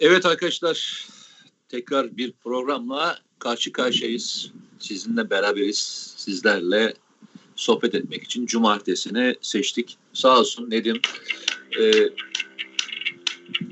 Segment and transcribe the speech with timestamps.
[0.00, 1.06] Evet arkadaşlar
[1.68, 4.52] tekrar bir programla karşı karşıyayız.
[4.78, 6.14] Sizinle beraberiz.
[6.16, 6.94] Sizlerle
[7.56, 9.98] sohbet etmek için cumartesini seçtik.
[10.12, 11.00] Sağ olsun Nedim.
[11.80, 12.10] Ee,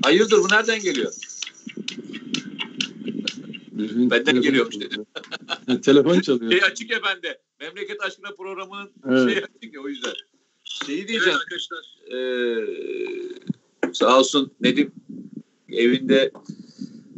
[0.03, 1.13] hayırdır bu nereden geliyor?
[4.11, 5.05] Benden geliyormuş dedim.
[5.81, 6.51] telefon çalıyor.
[6.51, 7.41] Şey açık ya bende.
[7.59, 9.33] Memleket aşkına programının evet.
[9.33, 10.13] şey açık ya o yüzden.
[10.63, 11.23] Şeyi diyeceğim.
[11.23, 12.13] Evet arkadaşlar.
[12.13, 14.91] Ee, sağ olsun Nedim
[15.71, 16.31] evinde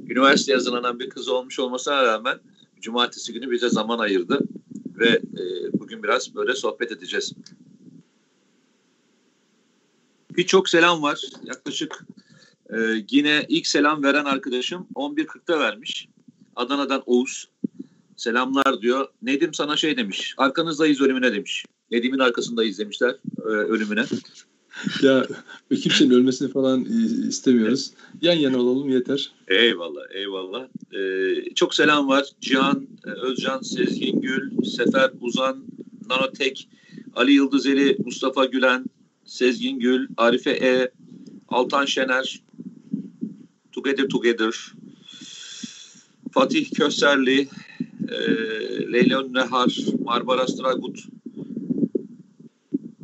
[0.09, 2.39] üniversite yazılanan bir kız olmuş olmasına rağmen
[2.81, 4.39] cumartesi günü bize zaman ayırdı
[4.97, 7.33] ve e, bugün biraz böyle sohbet edeceğiz.
[10.37, 11.21] Birçok selam var.
[11.43, 12.05] Yaklaşık
[12.69, 12.77] e,
[13.09, 16.07] yine ilk selam veren arkadaşım 11.40'da vermiş.
[16.55, 17.49] Adana'dan Oğuz.
[18.17, 19.07] Selamlar diyor.
[19.21, 20.35] Nedim sana şey demiş.
[20.37, 21.65] Arkanızdayız ölümüne demiş.
[21.91, 24.05] Nedim'in arkasındayız demişler e, ölümüne.
[25.01, 25.27] ya
[25.81, 26.85] kimsenin ölmesini falan
[27.27, 27.91] istemiyoruz.
[28.21, 29.31] Yan yana olalım yeter.
[29.47, 30.67] Eyvallah, eyvallah.
[30.93, 32.25] Ee, çok selam var.
[32.41, 35.63] Cihan, Özcan, Sezgin Gül, Sefer Uzan,
[36.09, 36.69] Nanotek,
[37.15, 38.85] Ali Yıldızeli, Mustafa Gülen,
[39.25, 40.91] Sezgin Gül, Arife E,
[41.47, 42.41] Altan Şener,
[43.71, 44.55] Together Together,
[46.31, 47.47] Fatih Köserli,
[48.09, 48.17] e,
[48.93, 50.99] Leyla Nehar, Marmaras Dragut,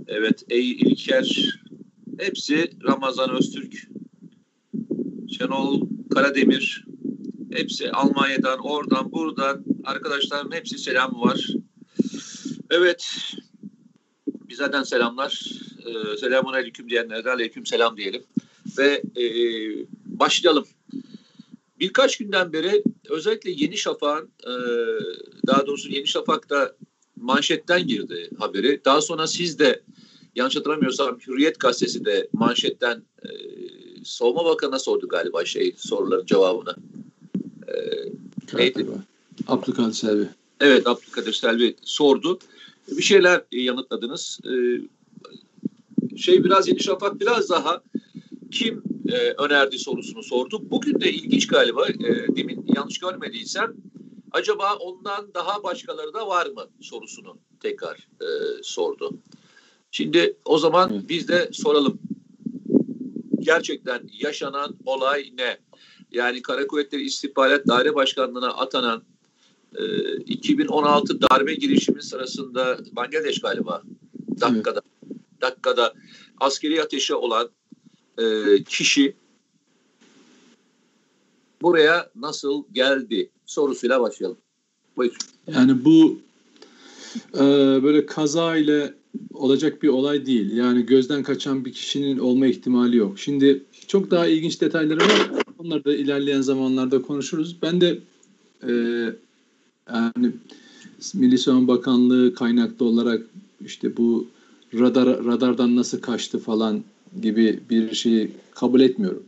[0.07, 1.59] Evet, Ey İlker,
[2.19, 3.73] hepsi Ramazan Öztürk,
[5.37, 5.81] Şenol
[6.13, 6.85] Karademir,
[7.53, 11.47] hepsi Almanya'dan, oradan, buradan arkadaşların hepsi selamı var.
[12.69, 13.33] Evet,
[14.49, 15.51] bizden selamlar.
[15.85, 18.23] Ee, selamun aleyküm diyenlere de aleyküm selam diyelim.
[18.77, 19.23] Ve e,
[20.05, 20.65] başlayalım.
[21.79, 24.53] Birkaç günden beri özellikle Yeni Şafak'ın, e,
[25.47, 26.75] daha doğrusu Yeni Şafak'ta
[27.15, 28.81] manşetten girdi haberi.
[28.85, 29.81] Daha sonra siz de
[30.37, 33.29] yanlış hatırlamıyorsam Hürriyet gazetesi de manşetten e,
[34.03, 36.75] Savunma Bakanı'na sordu galiba şey soruların cevabını.
[37.67, 37.73] E,
[38.53, 38.85] neydi?
[39.47, 40.27] Abdülkadir Selvi.
[40.59, 42.39] Evet Abdülkadir Selvi sordu.
[42.91, 44.39] Bir şeyler yanıtladınız.
[44.45, 44.51] E,
[46.17, 47.81] şey biraz Yeni Şafak biraz daha
[48.51, 50.61] kim e, önerdi sorusunu sordu.
[50.69, 53.73] Bugün de ilginç galiba e, demin yanlış görmediysem
[54.31, 58.27] acaba ondan daha başkaları da var mı sorusunu tekrar e,
[58.63, 59.11] sordu.
[59.91, 61.99] Şimdi o zaman biz de soralım.
[63.39, 65.57] Gerçekten yaşanan olay ne?
[66.11, 69.03] Yani Kara Kuvvetleri İstihbarat Daire Başkanlığı'na atanan
[69.75, 73.81] e, 2016 darbe girişimi sırasında Bangladeş galiba
[74.41, 74.81] dakikada
[75.41, 75.93] dakikada
[76.39, 77.49] askeri ateşe olan
[78.17, 78.23] e,
[78.63, 79.15] kişi
[81.61, 84.37] buraya nasıl geldi sorusuyla başlayalım.
[84.97, 85.17] Buyur.
[85.47, 86.19] Yani bu
[87.33, 87.39] e,
[87.83, 88.93] böyle kaza ile
[89.37, 90.55] olacak bir olay değil.
[90.55, 93.19] Yani gözden kaçan bir kişinin olma ihtimali yok.
[93.19, 95.31] Şimdi çok daha ilginç detayları var.
[95.57, 97.57] Onları da ilerleyen zamanlarda konuşuruz.
[97.61, 97.99] Ben de
[98.67, 98.71] e,
[99.93, 100.31] yani
[101.13, 103.23] Milli Savunma Bakanlığı kaynaklı olarak
[103.65, 104.27] işte bu
[104.73, 106.83] radar radardan nasıl kaçtı falan
[107.21, 109.23] gibi bir şeyi kabul etmiyorum.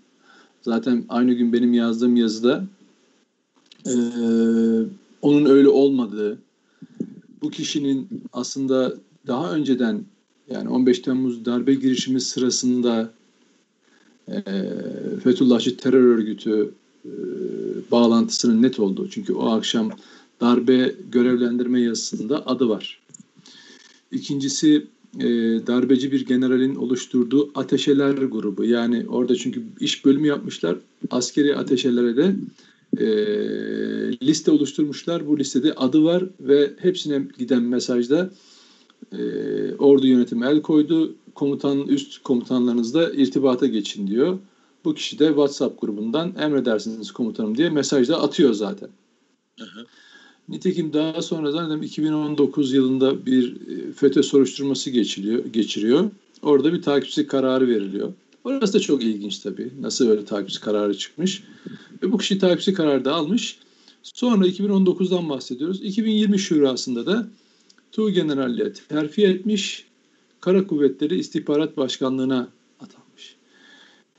[0.62, 2.66] Zaten aynı gün benim yazdığım yazıda
[3.86, 3.94] e,
[5.22, 6.38] onun öyle olmadığı,
[7.42, 8.94] bu kişinin aslında
[9.28, 10.04] daha önceden
[10.50, 13.12] yani 15 Temmuz darbe girişimi sırasında
[14.28, 14.42] e,
[15.24, 16.72] Fethullahçı terör örgütü
[17.06, 17.12] e,
[17.92, 19.10] bağlantısının net olduğu.
[19.10, 19.92] Çünkü o akşam
[20.42, 23.00] darbe görevlendirme yazısında adı var.
[24.12, 24.88] İkincisi
[25.20, 25.28] e,
[25.68, 28.66] darbeci bir generalin oluşturduğu ateşeler grubu.
[28.66, 30.78] Yani orada çünkü iş bölümü yapmışlar.
[31.12, 32.36] Askeri ateşelere de
[32.98, 33.08] e,
[34.28, 35.28] liste oluşturmuşlar.
[35.28, 38.30] Bu listede adı var ve hepsine giden mesajda
[39.12, 39.20] e,
[39.76, 41.16] ordu yönetimi el koydu.
[41.36, 44.38] Komutan üst komutanlarınızla irtibata geçin diyor.
[44.86, 48.90] Bu kişi de WhatsApp grubundan emredersiniz komutanım diye mesajda atıyor zaten.
[49.60, 49.86] Hı hı.
[50.50, 56.12] Nitekim daha sonra zaten 2019 yılında bir e, FETÖ soruşturması geçiliyor, geçiriyor.
[56.42, 58.14] Orada bir takipçi kararı veriliyor.
[58.44, 59.72] Orası da çok ilginç tabii.
[59.82, 61.44] Nasıl böyle takipçi kararı çıkmış.
[62.04, 63.58] Ve bu kişi takipçi kararı da almış.
[64.04, 65.82] Sonra 2019'dan bahsediyoruz.
[65.82, 67.28] 2020 şurasında da
[68.00, 69.86] Tuğ Generalliğe terfi etmiş,
[70.40, 72.50] Kara Kuvvetleri İstihbarat Başkanlığı'na
[72.80, 73.36] atanmış.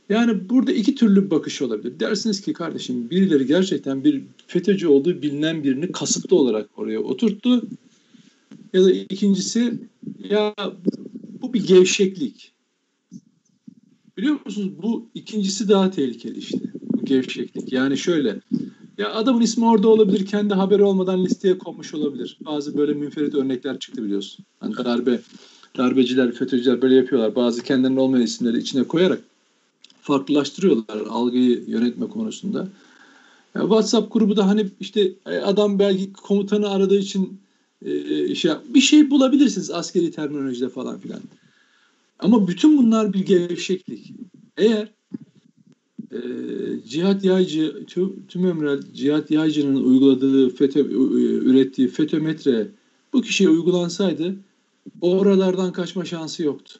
[0.08, 2.00] Yani burada iki türlü bakış olabilir.
[2.00, 7.68] Dersiniz ki kardeşim birileri gerçekten bir FETÖ'cü olduğu bilinen birini kasıtlı olarak oraya oturttu.
[8.72, 9.74] Ya da ikincisi
[10.30, 10.54] ya
[11.42, 12.52] bu bir gevşeklik.
[14.16, 16.58] Biliyor musunuz bu ikincisi daha tehlikeli işte.
[16.82, 17.72] Bu gevşeklik.
[17.72, 18.40] Yani şöyle
[19.00, 22.38] ya adamın ismi orada olabilir, kendi haberi olmadan listeye konmuş olabilir.
[22.40, 24.44] Bazı böyle münferit örnekler çıktı biliyorsun.
[24.60, 25.20] Hani darbe,
[25.76, 27.34] darbeciler, FETÖ'cüler böyle yapıyorlar.
[27.34, 29.20] Bazı kendilerinin olmayan isimleri içine koyarak
[30.02, 32.68] farklılaştırıyorlar algıyı yönetme konusunda.
[33.54, 37.40] Yani WhatsApp grubu da hani işte e, adam belki komutanı aradığı için
[37.82, 41.20] e, şey bir şey bulabilirsiniz askeri terminolojide falan filan.
[42.18, 44.12] Ama bütün bunlar bir gevşeklik.
[44.56, 44.88] Eğer
[46.12, 46.18] e,
[46.88, 50.80] Cihat Yaycı, tüm, tüm Cihat Yaycı'nın uyguladığı, FETÖ,
[51.44, 52.70] ürettiği FETÖmetre
[53.12, 54.36] bu kişiye uygulansaydı
[55.00, 56.78] oralardan kaçma şansı yoktu.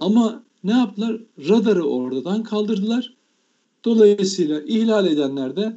[0.00, 1.20] Ama ne yaptılar?
[1.48, 3.14] Radarı oradan kaldırdılar.
[3.84, 5.76] Dolayısıyla ihlal edenler de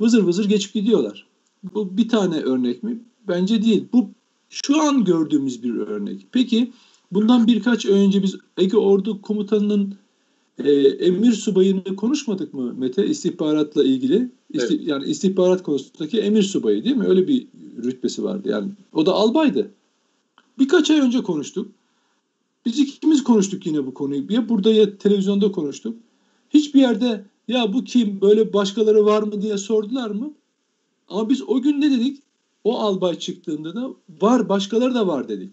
[0.00, 1.26] vızır vızır geçip gidiyorlar.
[1.74, 2.98] Bu bir tane örnek mi?
[3.28, 3.84] Bence değil.
[3.92, 4.10] Bu
[4.50, 6.26] şu an gördüğümüz bir örnek.
[6.32, 6.72] Peki
[7.12, 9.94] bundan birkaç önce biz Ege Ordu Komutanı'nın
[10.58, 10.72] e,
[11.06, 14.30] emir subayını konuşmadık mı Mete istihbaratla ilgili?
[14.50, 14.88] İsti, evet.
[14.88, 17.06] Yani istihbarat konusundaki emir subayı değil mi?
[17.06, 17.46] Öyle bir
[17.84, 18.48] rütbesi vardı.
[18.48, 19.70] Yani o da albaydı.
[20.58, 21.68] Birkaç ay önce konuştuk.
[22.66, 24.24] Biz ikimiz konuştuk yine bu konuyu.
[24.30, 25.96] Ya burada ya televizyonda konuştuk.
[26.50, 30.32] Hiçbir yerde ya bu kim böyle başkaları var mı diye sordular mı?
[31.08, 32.22] Ama biz o gün ne dedik?
[32.64, 33.90] O albay çıktığında da
[34.20, 35.52] var başkaları da var dedik.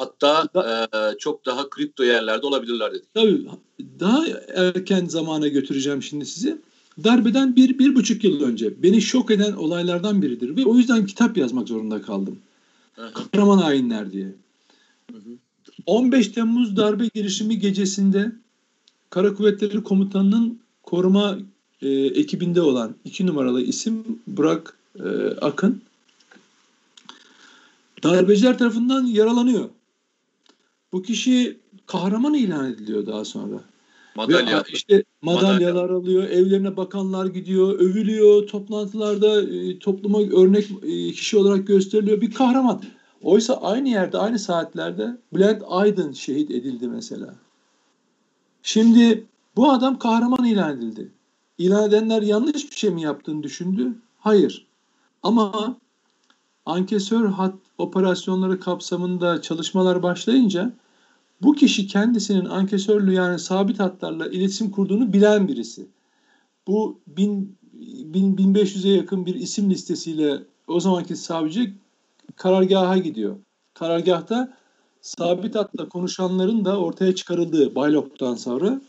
[0.00, 3.14] Hatta e, çok daha kripto yerlerde olabilirler dedik.
[3.14, 3.46] Tabii
[4.00, 4.24] daha
[4.54, 6.56] erken zamana götüreceğim şimdi sizi.
[7.04, 11.36] Darbeden bir, bir buçuk yıl önce beni şok eden olaylardan biridir ve o yüzden kitap
[11.36, 12.38] yazmak zorunda kaldım.
[13.14, 14.24] Kahraman hainler diye.
[15.10, 15.30] Hı hı.
[15.86, 18.32] 15 Temmuz darbe girişimi gecesinde
[19.10, 21.38] Kara Kuvvetleri Komutanı'nın koruma
[21.82, 25.08] e, ekibinde olan iki numaralı isim Burak e,
[25.40, 25.82] Akın
[28.02, 29.68] darbeciler tarafından yaralanıyor.
[30.92, 33.60] Bu kişi kahraman ilan ediliyor daha sonra.
[34.16, 34.58] Madalya.
[34.58, 35.96] Ve işte madalyalar madalya.
[35.96, 42.20] alıyor, evlerine bakanlar gidiyor, övülüyor, toplantılarda e, topluma örnek e, kişi olarak gösteriliyor.
[42.20, 42.82] Bir kahraman.
[43.22, 47.34] Oysa aynı yerde, aynı saatlerde Bülent Aydın şehit edildi mesela.
[48.62, 49.24] Şimdi
[49.56, 51.08] bu adam kahraman ilan edildi.
[51.58, 53.94] İlan edenler yanlış bir şey mi yaptığını düşündü?
[54.18, 54.66] Hayır.
[55.22, 55.76] Ama
[56.66, 60.72] ankesör hat operasyonları kapsamında çalışmalar başlayınca
[61.42, 65.86] bu kişi kendisinin ankesörlü yani sabit hatlarla iletişim kurduğunu bilen birisi.
[66.66, 67.56] Bu bin,
[68.14, 71.72] bin, 1500'e yakın bir isim listesiyle o zamanki savcı
[72.36, 73.36] karargaha gidiyor.
[73.74, 74.56] Karargahta
[75.00, 78.80] sabit hatla konuşanların da ortaya çıkarıldığı Baylok'tan sonra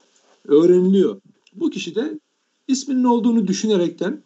[0.47, 1.21] öğreniliyor.
[1.53, 2.19] Bu kişi de
[2.67, 4.21] isminin olduğunu düşünerekten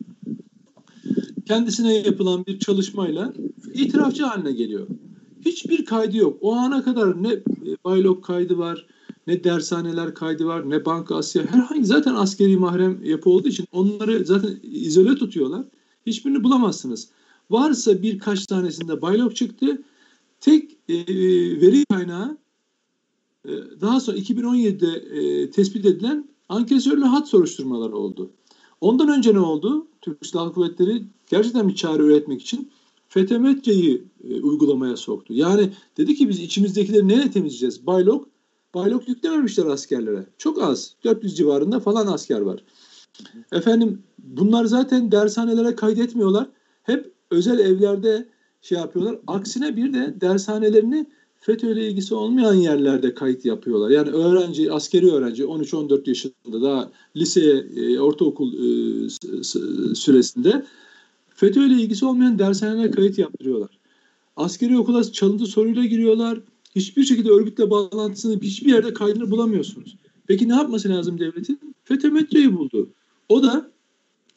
[1.46, 3.34] kendisine yapılan bir çalışmayla
[3.74, 4.88] itirafçı haline geliyor.
[5.46, 6.38] Hiçbir kaydı yok.
[6.42, 7.40] O ana kadar ne
[7.86, 8.88] baylok kaydı var,
[9.28, 11.46] ne dershaneler kaydı var, ne Banka Asya.
[11.46, 15.66] Herhangi zaten askeri mahrem yapı olduğu için onları zaten izole tutuyorlar.
[16.06, 17.10] Hiçbirini bulamazsınız.
[17.50, 19.84] Varsa birkaç tanesinde baylok çıktı.
[20.40, 20.96] Tek e,
[21.62, 22.38] veri kaynağı
[23.46, 23.52] e,
[23.82, 24.88] daha sonra 2017'de
[25.20, 28.32] e, tespit edilen ankesörlü hat soruşturmaları oldu.
[28.82, 29.88] Ondan önce ne oldu?
[30.02, 32.72] Türk Silahlı Kuvvetleri gerçekten bir çare üretmek için
[33.08, 35.34] FETÖ-METRE'yi e, uygulamaya soktu.
[35.34, 37.88] Yani dedi ki biz içimizdekileri neyle temizleyeceğiz?
[37.88, 38.28] Baylok,
[38.74, 40.26] baylok yüklememişler askerlere.
[40.38, 40.96] Çok az.
[41.04, 42.64] 400 civarında falan asker var.
[43.52, 46.48] Efendim bunlar zaten dershanelere kaydetmiyorlar.
[46.84, 48.28] Hep özel evlerde
[48.62, 49.20] şey yapıyorlar.
[49.28, 53.90] Aksine bir de dershanelerini FETÖ ile ilgisi olmayan yerlerde kayıt yapıyorlar.
[53.90, 59.10] Yani öğrenci, askeri öğrenci 13-14 yaşında daha lise, e, ortaokul e,
[59.96, 60.66] süresinde
[61.36, 63.80] FETÖ ile ilgisi olmayan dershanelere kayıt yaptırıyorlar.
[64.36, 66.40] Askeri okula çalıntı soruyla giriyorlar.
[66.76, 69.98] Hiçbir şekilde örgütle bağlantısını hiçbir yerde kaydını bulamıyorsunuz.
[70.28, 71.60] Peki ne yapması lazım devletin?
[71.84, 72.90] FETÖ metreyi buldu.
[73.30, 73.72] O da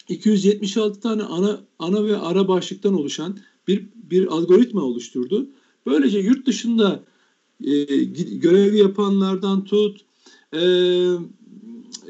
[0.08, 3.38] 276 tane ana ana ve ara başlıktan oluşan
[3.68, 5.48] bir bir algoritma oluşturdu.
[5.86, 7.04] Böylece yurt dışında
[7.64, 10.00] e, görev yapanlardan tut
[10.54, 10.62] e,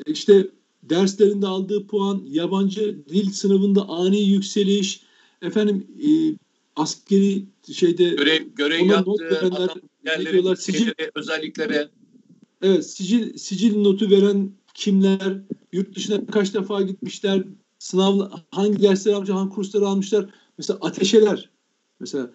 [0.07, 0.49] işte
[0.90, 5.00] derslerinde aldığı puan, yabancı dil sınavında ani yükseliş,
[5.42, 6.11] efendim e,
[6.76, 9.71] askeri şeyde görev, görev yaptığı verenler,
[10.07, 11.88] yerleri, sicil, özelliklere
[12.62, 15.40] Evet, sicil sicil notu veren kimler,
[15.73, 17.45] yurt dışına kaç defa gitmişler,
[17.78, 20.26] sınav hangi dersler almışlar, hangi kursları almışlar.
[20.59, 21.50] Mesela ateşeler.
[22.00, 22.30] Mesela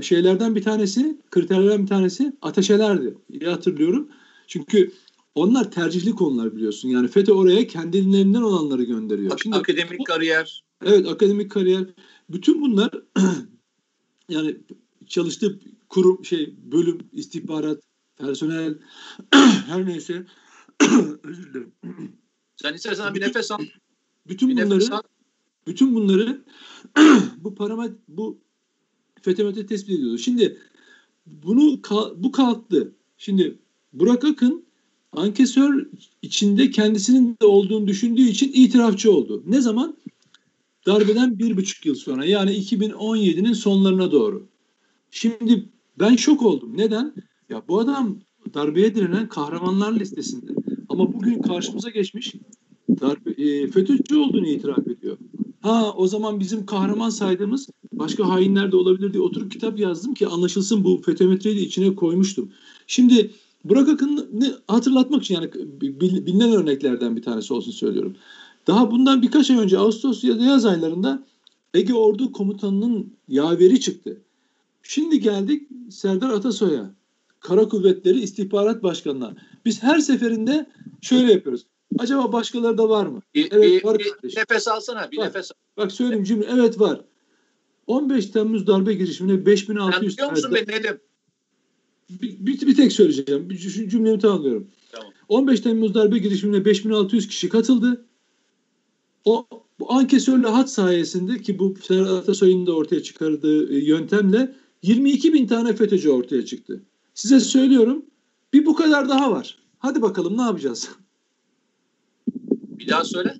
[0.00, 3.14] şeylerden bir tanesi, kriterlerden bir tanesi ateşelerdi.
[3.30, 4.08] İyi hatırlıyorum.
[4.46, 4.92] Çünkü
[5.38, 6.88] onlar tercihli konular biliyorsun.
[6.88, 9.32] Yani FETÖ oraya kendilerinden olanları gönderiyor.
[9.32, 10.64] Ak- Şimdi, akademik bu, kariyer.
[10.84, 11.84] Evet akademik kariyer.
[12.28, 12.90] Bütün bunlar
[14.28, 14.56] yani
[15.06, 17.82] çalıştığı kurum şey bölüm istihbarat
[18.16, 18.78] personel
[19.66, 20.26] her neyse
[21.22, 21.72] özür dilerim.
[22.56, 23.58] Sen istersen bir nefes al.
[24.28, 25.02] Bütün bir bunları al.
[25.66, 26.44] bütün bunları
[27.36, 28.40] bu paramet bu
[29.22, 30.18] FETÖ'de tespit ediyordu.
[30.18, 30.58] Şimdi
[31.26, 31.80] bunu
[32.16, 32.94] bu kalktı.
[33.18, 33.58] Şimdi
[33.92, 34.67] Burak Akın
[35.12, 35.86] ankesör
[36.22, 39.42] içinde kendisinin de olduğunu düşündüğü için itirafçı oldu.
[39.46, 39.96] Ne zaman?
[40.86, 44.46] Darbeden bir buçuk yıl sonra yani 2017'nin sonlarına doğru.
[45.10, 46.72] Şimdi ben şok oldum.
[46.76, 47.14] Neden?
[47.48, 48.18] Ya bu adam
[48.54, 50.52] darbeye direnen kahramanlar listesinde.
[50.88, 52.34] Ama bugün karşımıza geçmiş
[53.00, 55.16] darbe, e, FETÖ'cü olduğunu itiraf ediyor.
[55.60, 60.26] Ha o zaman bizim kahraman saydığımız başka hainler de olabilir diye oturup kitap yazdım ki
[60.26, 62.52] anlaşılsın bu FETÖ'metreyi de içine koymuştum.
[62.86, 63.30] Şimdi
[63.64, 65.50] Burak Akın'ı hatırlatmak için yani
[66.00, 68.16] bilinen örneklerden bir tanesi olsun söylüyorum.
[68.66, 71.22] Daha bundan birkaç ay önce Ağustos ya da yaz aylarında
[71.74, 74.20] Ege Ordu Komutanı'nın yaveri çıktı.
[74.82, 76.90] Şimdi geldik Serdar Atasoy'a.
[77.40, 79.36] Kara Kuvvetleri İstihbarat Başkanı'na.
[79.64, 80.66] Biz her seferinde
[81.00, 81.66] şöyle yapıyoruz.
[81.98, 83.22] Acaba başkaları da var mı?
[83.34, 85.10] Bir, evet bir, var bir nefes alsana.
[85.12, 86.46] Bir bak, nefes Bak söyleyeyim cümle.
[86.52, 87.00] Evet var.
[87.86, 91.00] 15 Temmuz darbe girişimine 5600 Sen biliyor musun ben dedim?
[92.10, 93.50] Bir, bir, bir tek söyleyeceğim.
[93.50, 94.68] Bir, şu cümlemi tamamlıyorum.
[94.92, 95.12] Tamam.
[95.28, 98.04] 15 Temmuz darbe girişimine 5600 kişi katıldı.
[99.24, 99.46] O
[99.80, 105.46] bu ankesörle hat sayesinde ki bu Serhat Atasoy'un da ortaya çıkardığı e, yöntemle 22 bin
[105.46, 106.82] tane FETÖ'cü ortaya çıktı.
[107.14, 108.04] Size söylüyorum
[108.52, 109.58] bir bu kadar daha var.
[109.78, 110.90] Hadi bakalım ne yapacağız?
[112.48, 113.34] Bir daha söyle.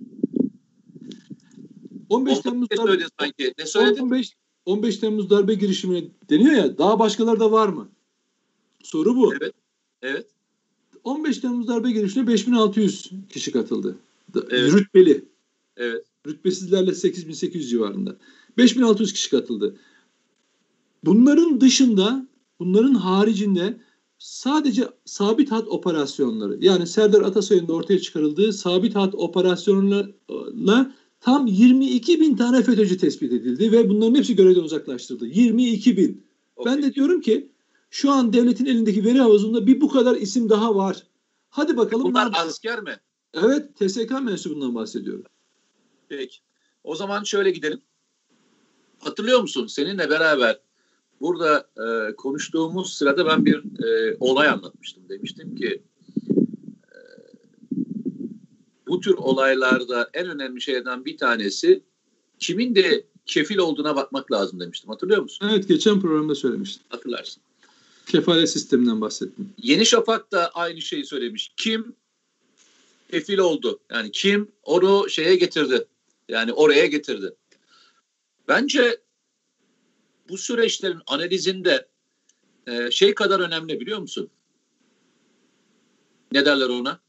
[2.08, 3.54] 15 Temmuz darbe, sanki.
[3.58, 4.02] Ne söyledin?
[4.02, 7.88] 15, 15 Temmuz darbe girişimine deniyor ya daha başkaları da var mı?
[8.88, 9.34] Soru bu.
[9.40, 9.52] Evet.
[10.02, 10.26] Evet.
[11.04, 13.96] 15 Temmuz darbe girişimine 5600 kişi katıldı.
[14.50, 14.72] Evet.
[14.72, 15.24] Rütbeli.
[15.76, 16.04] Evet.
[16.26, 18.16] Rütbesizlerle 8800 civarında.
[18.56, 19.76] 5600 kişi katıldı.
[21.04, 22.26] Bunların dışında,
[22.58, 23.76] bunların haricinde
[24.18, 32.20] sadece sabit hat operasyonları yani Serdar Atasoy'un da ortaya çıkarıldığı sabit hat operasyonlarla tam 22
[32.20, 35.26] bin tane FETÖ'cü tespit edildi ve bunların hepsi görevden uzaklaştırıldı.
[35.26, 36.22] 22 bin.
[36.56, 36.74] Okay.
[36.74, 37.48] Ben de diyorum ki
[37.90, 41.02] şu an devletin elindeki veri havuzunda bir bu kadar isim daha var.
[41.50, 42.04] Hadi bakalım.
[42.04, 43.00] Bunlar asker mi?
[43.34, 45.24] Evet TSK mensubundan bahsediyorum.
[46.08, 46.38] Peki.
[46.84, 47.80] O zaman şöyle gidelim.
[48.98, 49.66] Hatırlıyor musun?
[49.66, 50.60] Seninle beraber
[51.20, 55.08] burada e, konuştuğumuz sırada ben bir e, olay anlatmıştım.
[55.08, 55.82] Demiştim ki
[56.92, 56.98] e,
[58.86, 61.82] bu tür olaylarda en önemli şeylerden bir tanesi
[62.38, 64.90] kimin de kefil olduğuna bakmak lazım demiştim.
[64.90, 65.48] Hatırlıyor musun?
[65.50, 66.82] Evet geçen programda söylemiştim.
[66.88, 67.42] Hatırlarsın.
[68.08, 69.52] Kefalet sisteminden bahsettim.
[69.62, 71.52] Yeni Şafak da aynı şeyi söylemiş.
[71.56, 71.96] Kim
[73.10, 73.80] kefil oldu?
[73.90, 75.86] Yani kim onu şeye getirdi?
[76.28, 77.34] Yani oraya getirdi.
[78.48, 79.00] Bence
[80.28, 81.88] bu süreçlerin analizinde
[82.66, 84.30] e, şey kadar önemli biliyor musun?
[86.32, 87.00] Ne derler ona?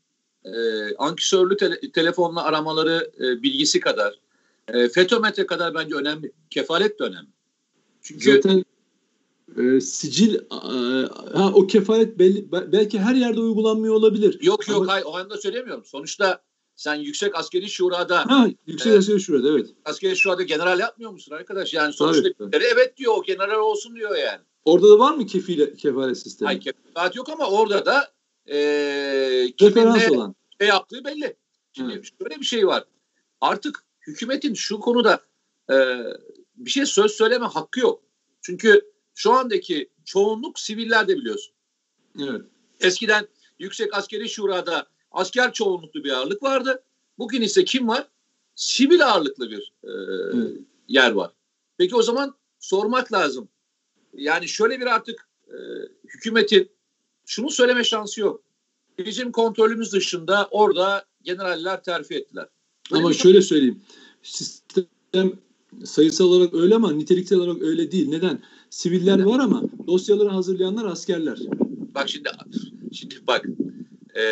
[0.46, 0.51] E,
[0.96, 4.20] ankesörlü te- telefonla aramaları e, bilgisi kadar,
[4.68, 6.32] e, FETÖ kadar bence önemli.
[6.50, 7.29] Kefalet de önemli.
[8.01, 8.65] Çünkü Zaten
[9.58, 10.39] e, sicil e,
[11.38, 14.39] ha, o kefalet belli, belki her yerde uygulanmıyor olabilir.
[14.41, 15.86] Yok yok Ama, hayır o anda söylemiyorum.
[15.86, 16.41] Sonuçta
[16.75, 19.70] sen yüksek askeri şurada ha, yüksek e, askeri şurada evet.
[19.86, 21.74] Askeri şurada general yapmıyor musun arkadaş?
[21.74, 22.63] Yani sonuçta tabii.
[22.75, 24.41] evet diyor o general olsun diyor yani.
[24.65, 26.46] Orada da var mı kefile, kefalet sistemi?
[26.46, 28.12] Hayır kefalet yok ama orada da
[28.48, 28.58] e,
[29.62, 31.36] referans olan şey yaptığı belli.
[31.74, 32.06] Şimdi evet.
[32.22, 32.84] şöyle bir şey var.
[33.41, 35.20] Artık hükümetin şu konuda
[35.72, 35.75] e,
[36.56, 38.03] bir şey söz söyleme hakkı yok.
[38.41, 41.53] Çünkü şu andaki çoğunluk siviller de biliyorsun.
[42.19, 42.41] Evet.
[42.79, 43.27] Eskiden
[43.59, 46.83] Yüksek Askeri Şura'da asker çoğunluklu bir ağırlık vardı.
[47.17, 48.07] Bugün ise kim var?
[48.55, 49.91] Sivil ağırlıklı bir e,
[50.33, 50.57] evet.
[50.88, 51.31] yer var.
[51.77, 53.49] Peki o zaman sormak lazım.
[54.13, 55.57] Yani şöyle bir artık e,
[56.03, 56.69] hükümetin
[57.25, 58.41] şunu söyleme şansı yok.
[58.97, 62.47] Bizim kontrolümüz dışında orada generaller terfi ettiler.
[62.91, 63.81] Böyle ama şöyle söyleyeyim.
[64.23, 65.39] Sistem
[65.85, 68.09] sayısal olarak öyle ama niteliksel olarak öyle değil.
[68.09, 68.41] Neden?
[68.69, 71.39] Siviller var ama dosyaları hazırlayanlar askerler.
[71.95, 72.29] Bak şimdi
[72.93, 73.45] şimdi bak
[74.17, 74.23] e,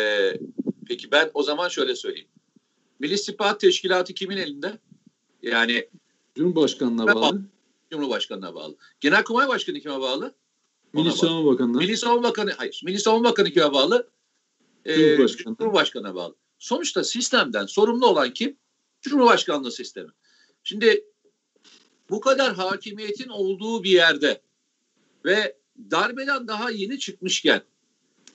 [0.86, 2.28] peki ben o zaman şöyle söyleyeyim.
[2.98, 4.78] Milli İstihbarat Teşkilatı kimin elinde?
[5.42, 5.88] Yani
[6.34, 7.14] Cumhurbaşkanına bağlı.
[7.14, 7.42] bağlı.
[7.90, 8.76] Cumhurbaşkanına bağlı.
[9.00, 10.34] Genelkurmay Başkanı kime bağlı?
[10.92, 11.76] Milli Savunma Bakanı.
[11.76, 12.80] Milli Savunma Bakanı, hayır.
[12.84, 14.08] Milli Savunma Bakanı kime bağlı?
[14.84, 15.56] Ee, Cumhurbaşkanı.
[15.56, 16.34] Cumhurbaşkanına bağlı.
[16.58, 18.56] Sonuçta sistemden sorumlu olan kim?
[19.02, 20.10] Cumhurbaşkanlığı sistemi.
[20.62, 21.04] Şimdi
[22.10, 24.42] bu kadar hakimiyetin olduğu bir yerde
[25.24, 25.56] ve
[25.90, 27.62] darbeden daha yeni çıkmışken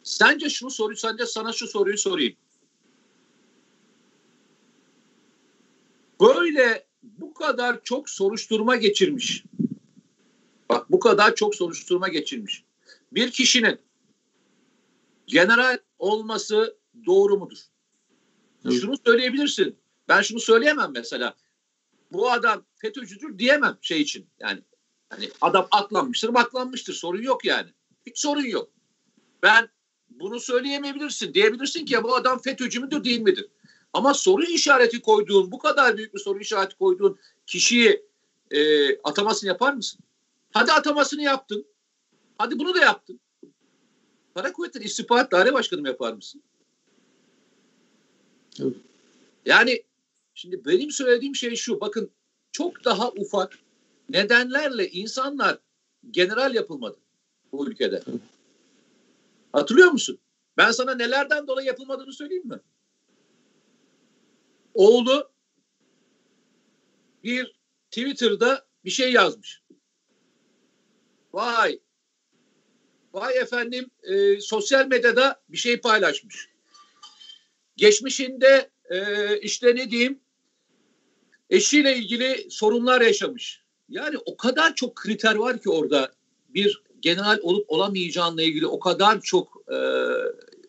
[0.03, 2.35] sence şunu soruyu sence sana şu soruyu sorayım.
[6.21, 9.43] Böyle bu kadar çok soruşturma geçirmiş.
[10.69, 12.63] Bak bu kadar çok soruşturma geçirmiş.
[13.11, 13.79] Bir kişinin
[15.27, 17.57] general olması doğru mudur?
[18.65, 18.81] Evet.
[18.81, 19.75] Şunu söyleyebilirsin.
[20.07, 21.35] Ben şunu söyleyemem mesela
[22.13, 24.27] bu adam FETÖ'cüdür diyemem şey için.
[24.39, 24.61] Yani
[25.09, 26.93] hani adam aklanmıştır, aklanmıştır.
[26.93, 27.69] Sorun yok yani.
[28.05, 28.69] Hiç sorun yok.
[29.43, 29.69] Ben
[30.09, 31.33] bunu söyleyemeyebilirsin.
[31.33, 33.47] Diyebilirsin ki ya bu adam FETÖ'cü müdür değil midir?
[33.93, 38.05] Ama soru işareti koyduğun, bu kadar büyük bir soru işareti koyduğun kişiyi
[38.51, 39.99] e, atamasını yapar mısın?
[40.51, 41.65] Hadi atamasını yaptın.
[42.37, 43.19] Hadi bunu da yaptın.
[44.35, 46.43] Kara Kuvvetleri İstihbarat Daire Başkanı yapar mısın?
[48.61, 48.75] Evet.
[49.45, 49.83] Yani
[50.33, 51.81] şimdi benim söylediğim şey şu.
[51.81, 52.11] Bakın
[52.51, 53.59] çok daha ufak
[54.09, 55.57] nedenlerle insanlar
[56.11, 56.97] general yapılmadı
[57.51, 58.03] bu ülkede.
[59.53, 60.19] Hatırlıyor musun?
[60.57, 62.59] Ben sana nelerden dolayı yapılmadığını söyleyeyim mi?
[64.73, 65.31] Oğlu
[67.23, 67.55] bir
[67.91, 69.61] Twitter'da bir şey yazmış.
[71.33, 71.79] Vay
[73.13, 76.49] vay efendim e, sosyal medyada bir şey paylaşmış.
[77.77, 80.22] Geçmişinde e, işte ne diyeyim
[81.53, 83.61] eşiyle ilgili sorunlar yaşamış.
[83.89, 86.11] Yani o kadar çok kriter var ki orada
[86.49, 89.77] bir general olup olamayacağınla ilgili o kadar çok e,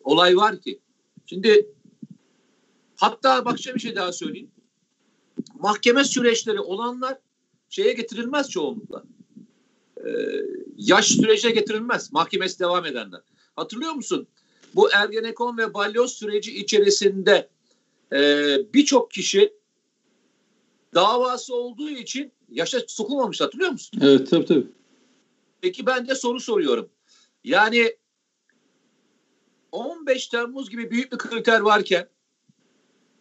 [0.03, 0.79] olay var ki.
[1.25, 1.69] Şimdi
[2.95, 4.51] hatta bak bir şey daha söyleyeyim.
[5.59, 7.17] Mahkeme süreçleri olanlar
[7.69, 9.03] şeye getirilmez çoğunlukla.
[10.05, 10.09] Ee,
[10.77, 12.13] yaş sürecine getirilmez.
[12.13, 13.21] Mahkemesi devam edenler.
[13.55, 14.27] Hatırlıyor musun?
[14.75, 17.49] Bu Ergenekon ve Balyoz süreci içerisinde
[18.13, 18.19] e,
[18.73, 19.53] birçok kişi
[20.95, 23.99] davası olduğu için yaşa sokulmamış hatırlıyor musun?
[24.03, 24.67] Evet tabii tabii.
[25.61, 26.89] Peki ben de soru soruyorum.
[27.43, 27.95] Yani
[29.71, 32.09] 15 Temmuz gibi büyük bir kriter varken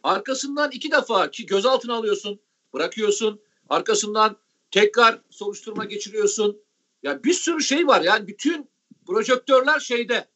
[0.02, 2.40] arkasından iki defa ki gözaltına alıyorsun,
[2.74, 3.40] bırakıyorsun.
[3.68, 4.36] Arkasından
[4.70, 6.62] tekrar soruşturma geçiriyorsun.
[7.02, 8.00] Ya yani bir sürü şey var.
[8.00, 8.68] Yani bütün
[9.06, 10.28] projektörler şeyde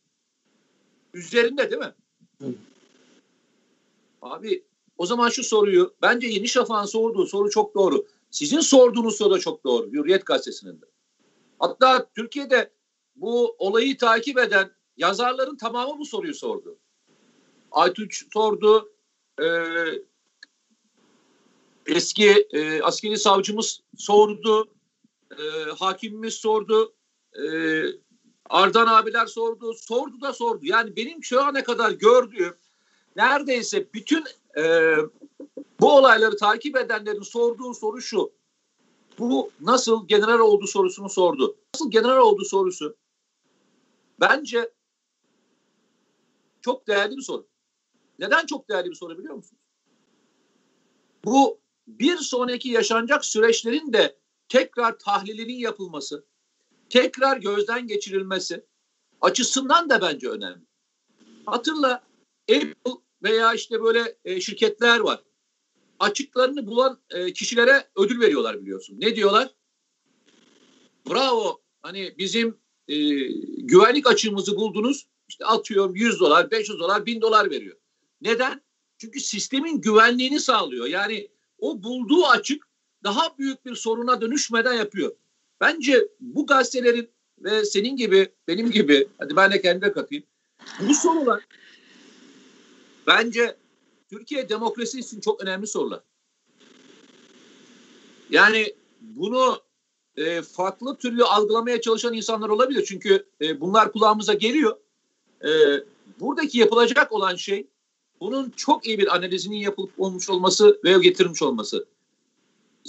[1.14, 1.94] üzerinde değil mi?
[2.40, 2.54] Hı.
[4.22, 4.64] Abi
[4.98, 8.06] o zaman şu soruyu bence Yeni Şafak'ın sorduğu soru çok doğru.
[8.30, 9.92] Sizin sorduğunuz soru da çok doğru.
[9.92, 10.86] Hürriyet gazetesinin de.
[11.58, 12.70] Hatta Türkiye'de
[13.16, 16.78] bu olayı takip eden yazarların tamamı bu soruyu sordu.
[17.70, 18.92] Aytuç sordu.
[19.40, 19.46] E,
[21.86, 24.68] eski e, askeri savcımız sordu.
[25.30, 26.94] E, hakimimiz sordu.
[27.42, 27.44] E,
[28.50, 29.74] Ardan abiler sordu.
[29.74, 30.60] Sordu da sordu.
[30.62, 32.54] Yani benim şu ana kadar gördüğüm
[33.16, 34.24] neredeyse bütün
[34.58, 34.96] e,
[35.80, 38.32] bu olayları takip edenlerin sorduğu soru şu.
[39.18, 41.56] Bu nasıl general oldu sorusunu sordu.
[41.74, 42.96] Nasıl general oldu sorusu
[44.20, 44.72] bence
[46.60, 47.48] çok değerli bir soru.
[48.18, 49.62] Neden çok değerli bir soru biliyor musunuz?
[51.24, 54.18] Bu bir sonraki yaşanacak süreçlerin de
[54.48, 56.26] tekrar tahlilinin yapılması,
[56.88, 58.66] tekrar gözden geçirilmesi
[59.20, 60.66] açısından da bence önemli.
[61.46, 62.02] Hatırla
[62.50, 62.92] Apple
[63.22, 65.20] veya işte böyle e, şirketler var.
[65.98, 68.96] Açıklarını bulan e, kişilere ödül veriyorlar biliyorsun.
[69.00, 69.50] Ne diyorlar?
[71.10, 72.96] Bravo hani bizim e,
[73.58, 75.06] güvenlik açığımızı buldunuz.
[75.28, 77.76] İşte atıyorum 100 dolar, 500 dolar, 1000 dolar veriyor.
[78.20, 78.62] Neden?
[78.98, 80.86] Çünkü sistemin güvenliğini sağlıyor.
[80.86, 81.28] Yani
[81.58, 82.68] o bulduğu açık
[83.04, 85.12] daha büyük bir soruna dönüşmeden yapıyor.
[85.60, 90.24] Bence bu gazetelerin ve senin gibi, benim gibi, hadi ben de kendime katayım.
[90.80, 91.44] Bu sorular
[93.08, 93.56] bence
[94.10, 96.00] Türkiye demokrasi için çok önemli sorular.
[98.30, 99.60] Yani bunu
[100.16, 102.84] e, farklı türlü algılamaya çalışan insanlar olabilir.
[102.88, 104.76] Çünkü e, bunlar kulağımıza geliyor.
[105.44, 105.50] E,
[106.20, 107.66] buradaki yapılacak olan şey
[108.20, 111.86] bunun çok iyi bir analizinin yapılıp olmuş olması ve getirilmiş olması.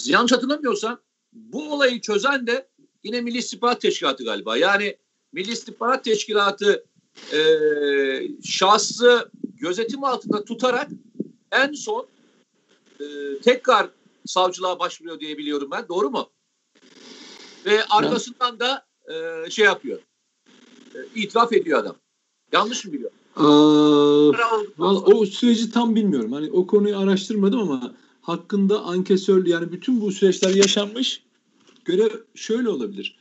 [0.05, 0.99] Yanlış hatırlamıyorsam
[1.33, 2.67] bu olayı çözen de
[3.03, 4.57] yine Milli İstihbarat Teşkilatı galiba.
[4.57, 4.97] Yani
[5.31, 6.85] Milli İstihbarat Teşkilatı
[7.33, 7.39] e,
[8.43, 10.89] şahsı gözetim altında tutarak
[11.51, 12.07] en son
[12.99, 13.05] e,
[13.43, 13.89] tekrar
[14.25, 15.87] savcılığa başvuruyor diye biliyorum ben.
[15.89, 16.29] Doğru mu?
[17.65, 19.99] Ve arkasından da e, şey yapıyor.
[20.95, 21.95] E, itiraf ediyor adam.
[22.51, 23.11] Yanlış mı biliyor?
[23.37, 23.43] Ee,
[24.81, 26.31] o süreci tam bilmiyorum.
[26.31, 31.23] Hani o konuyu araştırmadım ama hakkında ankesör yani bütün bu süreçler yaşanmış.
[31.85, 33.18] Görev şöyle olabilir.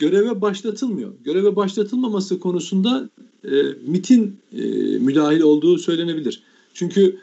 [0.00, 1.12] Göreve başlatılmıyor.
[1.24, 3.08] Göreve başlatılmaması konusunda
[3.44, 3.50] e,
[3.86, 4.62] MIT'in e,
[4.98, 6.42] müdahil olduğu söylenebilir.
[6.74, 7.18] Çünkü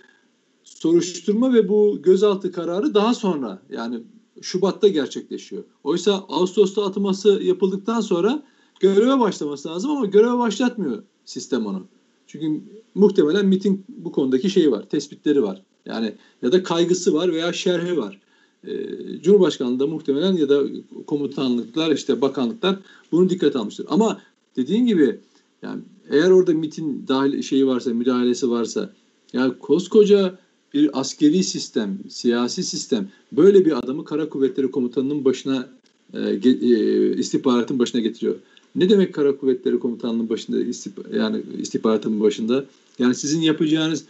[0.64, 4.00] soruşturma ve bu gözaltı kararı daha sonra yani
[4.42, 5.64] Şubat'ta gerçekleşiyor.
[5.84, 8.44] Oysa Ağustos'ta atılması yapıldıktan sonra
[8.80, 11.88] göreve başlaması lazım ama göreve başlatmıyor sistem onu.
[12.28, 12.62] Çünkü
[12.96, 15.62] muhtemelen MIT'in bu konudaki şeyi var, tespitleri var.
[15.86, 18.20] Yani ya da kaygısı var veya şerhi var.
[18.68, 20.64] Ee, Cumhurbaşkanlığı da muhtemelen ya da
[21.08, 22.80] komutanlıklar işte bakanlıklar
[23.12, 23.86] bunu dikkat almıştır.
[23.90, 24.22] Ama
[24.56, 25.20] dediğin gibi
[25.62, 28.94] yani eğer orada MIT'in dahil şeyi varsa, müdahalesi varsa
[29.34, 30.40] ya koskoca
[30.74, 35.70] bir askeri sistem, siyasi sistem böyle bir adamı Kara Kuvvetleri Komutanı'nın başına
[36.14, 38.36] e, e, istihbaratın başına getiriyor.
[38.76, 42.66] Ne demek Kara Kuvvetleri Komutanlığı'nın başında istip, yani istihbaratın başında?
[43.00, 44.06] Yani sizin yapacağınız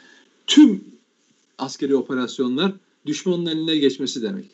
[0.47, 0.81] tüm
[1.57, 2.73] askeri operasyonlar
[3.07, 4.45] düşmanın eline geçmesi demek.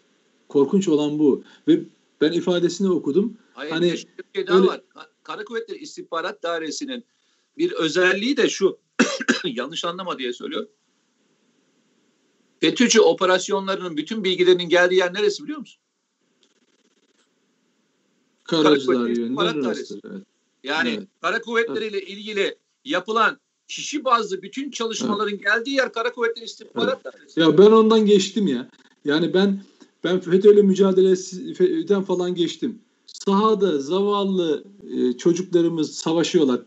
[0.50, 1.44] Korkunç olan bu.
[1.68, 1.80] Ve
[2.22, 3.38] ben ifadesini okudum.
[3.54, 4.68] Hayır, hani bir şey daha öyle...
[4.68, 4.82] var.
[5.24, 7.04] Kara Kuvvetleri İstihbarat Dairesi'nin
[7.58, 8.78] bir özelliği de şu.
[9.44, 10.70] yanlış anlama diye söylüyorum.
[12.60, 15.82] FETÖ'cü operasyonlarının bütün bilgilerinin geldiği yer neresi biliyor musun?
[18.44, 20.24] Karacılar yönünden evet.
[20.63, 21.08] Yani evet.
[21.22, 22.10] kara kuvvetleriyle evet.
[22.10, 25.43] ilgili yapılan kişi bazlı bütün çalışmaların evet.
[25.43, 27.13] geldiği yer Kara Kuvvetleri İstihbarat evet.
[27.13, 27.39] Dairesi.
[27.39, 28.69] Ya ben ondan geçtim ya.
[29.06, 29.62] Yani ben
[30.04, 32.80] ben FETÖ'yle mücadeleden falan geçtim.
[33.06, 36.62] Sahada zavallı e, çocuklarımız savaşıyorlar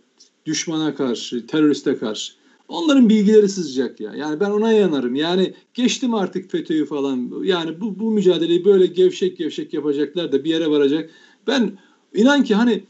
[0.46, 2.32] düşmana karşı, teröriste karşı.
[2.68, 4.14] Onların bilgileri sızacak ya.
[4.14, 5.14] Yani ben ona yanarım.
[5.14, 7.32] Yani geçtim artık FETÖ'yü falan.
[7.42, 11.11] Yani bu, bu mücadeleyi böyle gevşek gevşek yapacaklar da bir yere varacak.
[11.46, 11.78] Ben
[12.14, 12.85] inan ki hani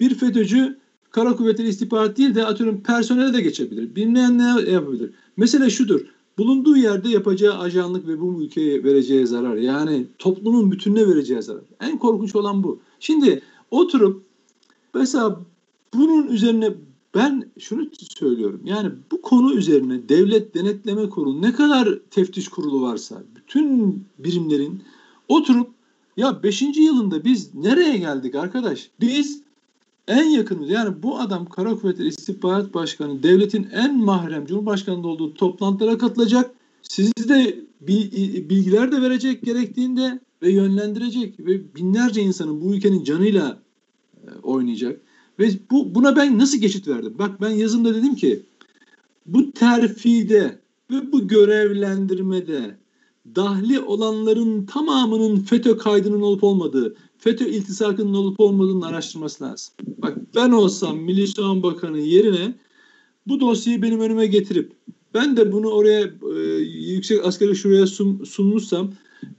[0.00, 0.78] bir FETÖ'cü
[1.12, 3.96] kara kuvvetleri istihbarat değil de atıyorum personele de geçebilir.
[3.96, 5.10] Bilmeyen ne yapabilir?
[5.36, 6.00] Mesele şudur.
[6.38, 9.56] Bulunduğu yerde yapacağı ajanlık ve bu ülkeye vereceği zarar.
[9.56, 11.62] Yani toplumun bütününe vereceği zarar.
[11.80, 12.80] En korkunç olan bu.
[13.00, 14.22] Şimdi oturup
[14.94, 15.40] mesela
[15.94, 16.74] bunun üzerine
[17.14, 18.60] ben şunu söylüyorum.
[18.64, 24.82] Yani bu konu üzerine devlet denetleme kurulu ne kadar teftiş kurulu varsa bütün birimlerin
[25.28, 25.70] oturup
[26.16, 26.62] ya 5.
[26.62, 28.90] yılında biz nereye geldik arkadaş?
[29.00, 29.41] Biz
[30.08, 35.98] en yakınız yani bu adam Kara Kuvvetleri İstihbarat Başkanı devletin en mahrem Cumhurbaşkanı'nda olduğu toplantılara
[35.98, 36.50] katılacak.
[36.82, 37.60] Sizi de
[38.48, 43.58] bilgiler de verecek gerektiğinde ve yönlendirecek ve binlerce insanın bu ülkenin canıyla
[44.24, 45.00] e, oynayacak.
[45.38, 47.14] Ve bu buna ben nasıl geçit verdim?
[47.18, 48.42] Bak ben yazımda dedim ki
[49.26, 50.58] bu terfide
[50.90, 52.76] ve bu görevlendirmede
[53.36, 59.74] dahli olanların tamamının FETÖ kaydının olup olmadığı, FETÖ iltisakının olup olmadığını araştırması lazım.
[59.98, 62.54] Bak ben olsam Milli Savunma Bakanı yerine
[63.26, 64.72] bu dosyayı benim önüme getirip
[65.14, 68.92] ben de bunu oraya e, yüksek askeri şuraya sun, sunmuşsam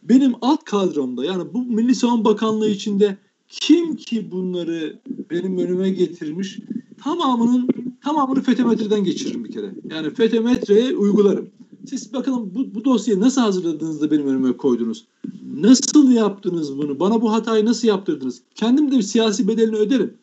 [0.04, 3.18] benim alt kadromda yani bu Milli Savunma Bakanlığı içinde
[3.50, 5.00] kim ki bunları
[5.32, 6.60] benim önüme getirmiş
[7.04, 7.68] tamamının
[8.04, 9.74] tamamını FETÖ geçiririm bir kere.
[9.92, 11.50] Yani FETÖ uygularım.
[11.88, 15.06] Siz bakalım bu, bu dosyayı nasıl hazırladınız da benim önüme koydunuz?
[15.56, 17.00] Nasıl yaptınız bunu?
[17.00, 18.42] Bana bu hatayı nasıl yaptırdınız?
[18.56, 20.18] Kendim de bir siyasi bedelini öderim.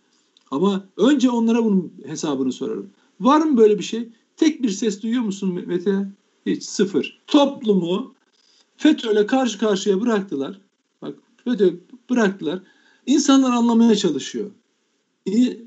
[0.50, 2.90] Ama önce onlara bunun hesabını sorarım.
[3.20, 4.08] Var mı böyle bir şey?
[4.36, 6.08] Tek bir ses duyuyor musun Mete?
[6.46, 7.20] Hiç sıfır.
[7.26, 8.14] Toplumu
[8.76, 10.60] FETÖ'yle karşı karşıya bıraktılar.
[11.02, 11.74] Bak FETÖ
[12.10, 12.62] bıraktılar.
[13.06, 14.50] İnsanlar anlamaya çalışıyor.
[15.26, 15.66] İyi,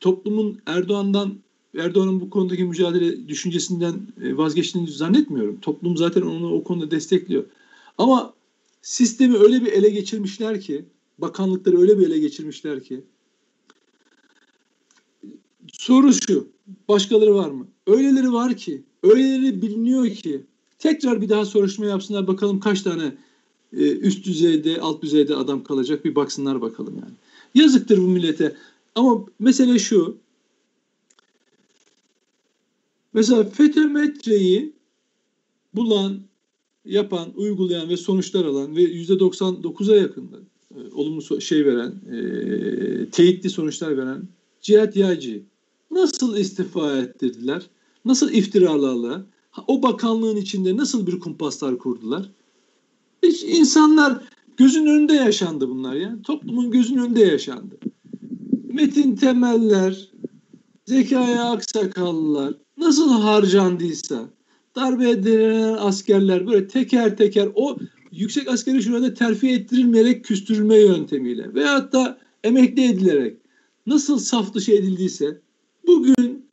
[0.00, 1.34] toplumun Erdoğan'dan
[1.76, 5.60] Erdoğan'ın bu konudaki mücadele düşüncesinden e, vazgeçtiğini zannetmiyorum.
[5.60, 7.44] Toplum zaten onu o konuda destekliyor.
[7.98, 8.34] Ama
[8.82, 10.84] sistemi öyle bir ele geçirmişler ki,
[11.18, 13.04] bakanlıkları öyle bir ele geçirmişler ki
[15.72, 16.48] soru şu,
[16.88, 17.66] başkaları var mı?
[17.86, 20.42] Öyleleri var ki, öyleleri biliniyor ki
[20.78, 23.16] tekrar bir daha soruşturma yapsınlar bakalım kaç tane
[23.72, 27.14] e, üst düzeyde, alt düzeyde adam kalacak bir baksınlar bakalım yani.
[27.54, 28.56] Yazıktır bu millete.
[28.94, 30.16] Ama mesele şu.
[33.16, 33.90] Mesela FETÖ
[35.74, 36.20] bulan,
[36.84, 40.36] yapan, uygulayan ve sonuçlar alan ve %99'a yakında
[40.74, 44.28] e, olumlu şey veren, e, teyitli sonuçlar veren
[44.60, 45.42] Cihat Yaycı
[45.90, 47.62] nasıl istifa ettirdiler?
[48.04, 49.26] Nasıl iftiralarla?
[49.66, 52.30] O bakanlığın içinde nasıl bir kumpaslar kurdular?
[53.22, 54.24] Hiç insanlar
[54.56, 56.18] gözün önünde yaşandı bunlar ya.
[56.22, 57.78] Toplumun gözün önünde yaşandı.
[58.72, 60.10] Metin Temeller,
[60.86, 64.30] Zekaya Aksakallılar nasıl harcandıysa
[64.76, 67.76] darbe edilen askerler böyle teker teker o
[68.12, 73.36] yüksek askeri şurada terfi ettirilmeyerek küstürülme yöntemiyle veyahut da emekli edilerek
[73.86, 75.40] nasıl saf dışı edildiyse
[75.86, 76.46] bugün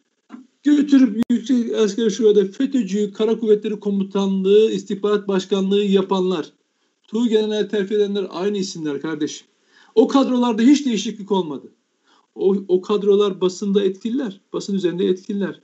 [0.64, 6.52] götürüp yüksek askeri şurada FETÖ'cü Kara Kuvvetleri Komutanlığı istihbarat başkanlığı yapanlar
[7.08, 9.48] Tuğ General terfi edenler aynı isimler kardeşim.
[9.96, 11.72] O kadrolarda hiç değişiklik olmadı.
[12.36, 14.42] O, o kadrolar basında etkililer.
[14.54, 15.62] Basın üzerinde etkililer.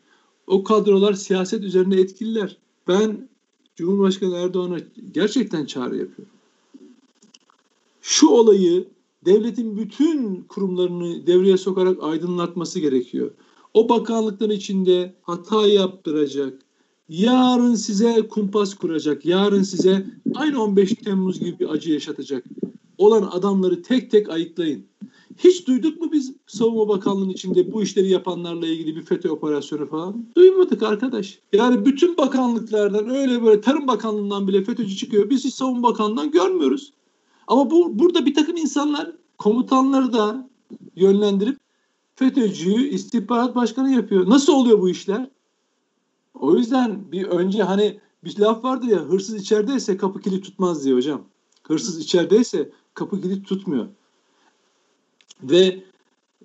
[0.49, 2.57] O kadrolar siyaset üzerinde etkililer.
[2.87, 3.29] Ben
[3.75, 4.77] Cumhurbaşkanı Erdoğan'a
[5.13, 6.33] gerçekten çağrı yapıyorum.
[8.01, 8.87] Şu olayı
[9.25, 13.31] devletin bütün kurumlarını devreye sokarak aydınlatması gerekiyor.
[13.73, 16.59] O bakanlıkların içinde hata yaptıracak,
[17.09, 22.43] yarın size kumpas kuracak, yarın size aynı 15 Temmuz gibi bir acı yaşatacak
[22.99, 24.85] olan adamları tek tek ayıklayın.
[25.37, 30.25] Hiç duyduk mu biz Savunma Bakanlığı'nın içinde bu işleri yapanlarla ilgili bir FETÖ operasyonu falan?
[30.35, 31.39] Duymadık arkadaş.
[31.53, 35.29] Yani bütün bakanlıklardan öyle böyle Tarım Bakanlığı'ndan bile FETÖ'cü çıkıyor.
[35.29, 36.93] Biz hiç Savunma Bakanlığı'ndan görmüyoruz.
[37.47, 40.49] Ama bu burada bir takım insanlar komutanları da
[40.95, 41.57] yönlendirip
[42.15, 44.29] FETÖ'cüyü istihbarat başkanı yapıyor.
[44.29, 45.29] Nasıl oluyor bu işler?
[46.33, 50.95] O yüzden bir önce hani bir laf vardır ya hırsız içerideyse kapı kilit tutmaz diye
[50.95, 51.21] hocam.
[51.67, 53.87] Hırsız içerideyse kapı kilit tutmuyor.
[55.43, 55.83] Ve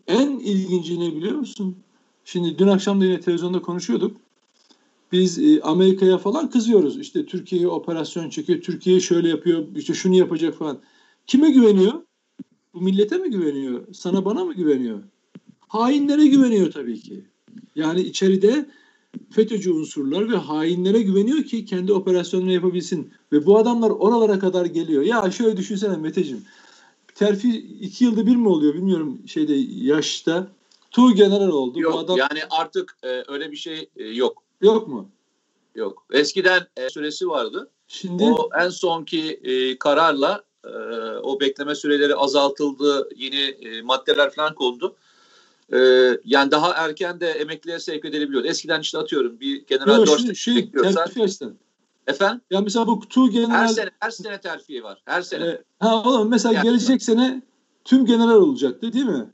[0.07, 1.77] en ilginci ne biliyor musun?
[2.25, 4.17] Şimdi dün akşam da yine televizyonda konuşuyorduk.
[5.13, 6.99] Biz e, Amerika'ya falan kızıyoruz.
[6.99, 10.81] İşte Türkiye'ye operasyon çekiyor, Türkiye şöyle yapıyor, işte şunu yapacak falan.
[11.27, 11.93] Kime güveniyor?
[12.75, 13.95] Bu millete mi güveniyor?
[13.95, 15.03] Sana bana mı güveniyor?
[15.69, 17.25] Hainlere güveniyor tabii ki.
[17.77, 18.67] Yani içeride
[19.31, 23.13] FETÖ'cü unsurlar ve hainlere güveniyor ki kendi operasyonunu yapabilsin.
[23.33, 25.03] Ve bu adamlar oralara kadar geliyor.
[25.03, 26.45] Ya şöyle düşünsene Meteciğim.
[27.15, 30.49] Terfi iki yılda bir mi oluyor bilmiyorum şeyde yaşta.
[30.91, 31.81] Tu general oldu.
[31.81, 32.17] Yok bu adam...
[32.17, 34.43] yani artık e, öyle bir şey e, yok.
[34.61, 35.09] Yok mu?
[35.75, 36.07] Yok.
[36.13, 37.71] Eskiden e, süresi vardı.
[37.89, 40.69] Şimdi o en sonki e, kararla e,
[41.23, 43.09] o bekleme süreleri azaltıldı.
[43.17, 44.97] Yeni e, maddeler falan kondu.
[45.73, 45.79] E,
[46.25, 48.47] yani daha erken de emekliye sevk edilebiliyordu.
[48.47, 51.59] Eskiden işte atıyorum bir general Yok, şey, bekliyorsan.
[52.07, 52.41] Efendim?
[52.51, 53.51] Ya mesela bu tu general...
[53.51, 55.03] Her sene, her sene terfiye var.
[55.05, 55.45] Her sene.
[55.45, 57.43] E, ha oğlum mesela yani, gelecek sene
[57.85, 59.31] tüm general olacaktı değil mi?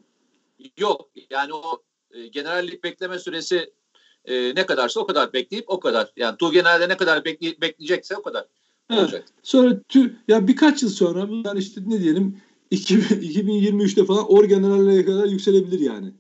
[0.79, 1.11] Yok.
[1.31, 3.73] Yani o e, generallik bekleme süresi
[4.25, 6.13] e, ne kadarsa o kadar bekleyip o kadar.
[6.17, 8.47] Yani tu generalde ne kadar bekle, bekleyecekse o kadar
[8.91, 9.03] evet.
[9.03, 9.25] olacak.
[9.43, 12.41] Sonra tü, ya birkaç yıl sonra bunlar işte ne diyelim
[12.73, 16.13] 2023'te falan or generallere kadar yükselebilir yani.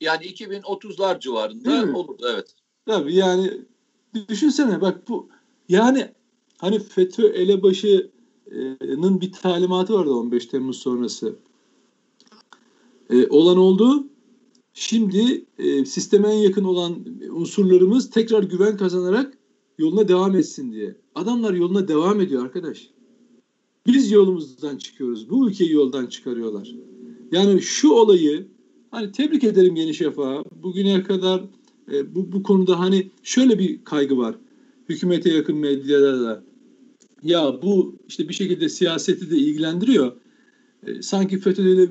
[0.00, 2.54] Yani 2030'lar civarında olur evet.
[2.86, 3.60] Tabii yani
[4.28, 5.28] düşünsene bak bu
[5.68, 6.12] yani
[6.58, 11.36] hani FETÖ elebaşının bir talimatı vardı 15 Temmuz sonrası.
[13.10, 14.06] Ee, olan oldu.
[14.74, 19.38] Şimdi e, sisteme en yakın olan unsurlarımız tekrar güven kazanarak
[19.78, 20.96] yoluna devam etsin diye.
[21.14, 22.90] Adamlar yoluna devam ediyor arkadaş.
[23.86, 25.30] Biz yolumuzdan çıkıyoruz.
[25.30, 26.74] Bu ülkeyi yoldan çıkarıyorlar.
[27.32, 28.48] Yani şu olayı
[28.94, 30.44] hani tebrik ederim Yeni Şafak'a.
[30.62, 31.44] Bugüne kadar
[31.92, 34.34] e, bu, bu konuda hani şöyle bir kaygı var.
[34.88, 36.42] Hükümete yakın medyada da.
[37.22, 40.12] Ya bu işte bir şekilde siyaseti de ilgilendiriyor.
[40.86, 41.86] E, sanki FETÖ'yle e,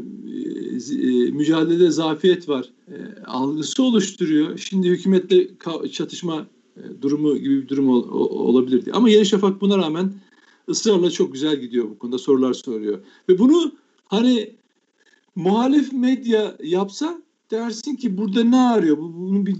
[1.07, 2.69] e, mücadelede zafiyet var.
[2.87, 4.57] E, algısı oluşturuyor.
[4.57, 5.47] Şimdi hükümetle
[5.91, 8.95] çatışma e, durumu gibi bir durum ol, olabilir diye.
[8.95, 10.13] Ama Yeni Şafak buna rağmen
[10.69, 12.99] ısrarla çok güzel gidiyor bu konuda sorular soruyor.
[13.29, 13.71] Ve bunu
[14.05, 14.55] hani
[15.35, 18.97] muhalif medya yapsa dersin ki burada ne arıyor?
[18.97, 19.55] Bunun bir,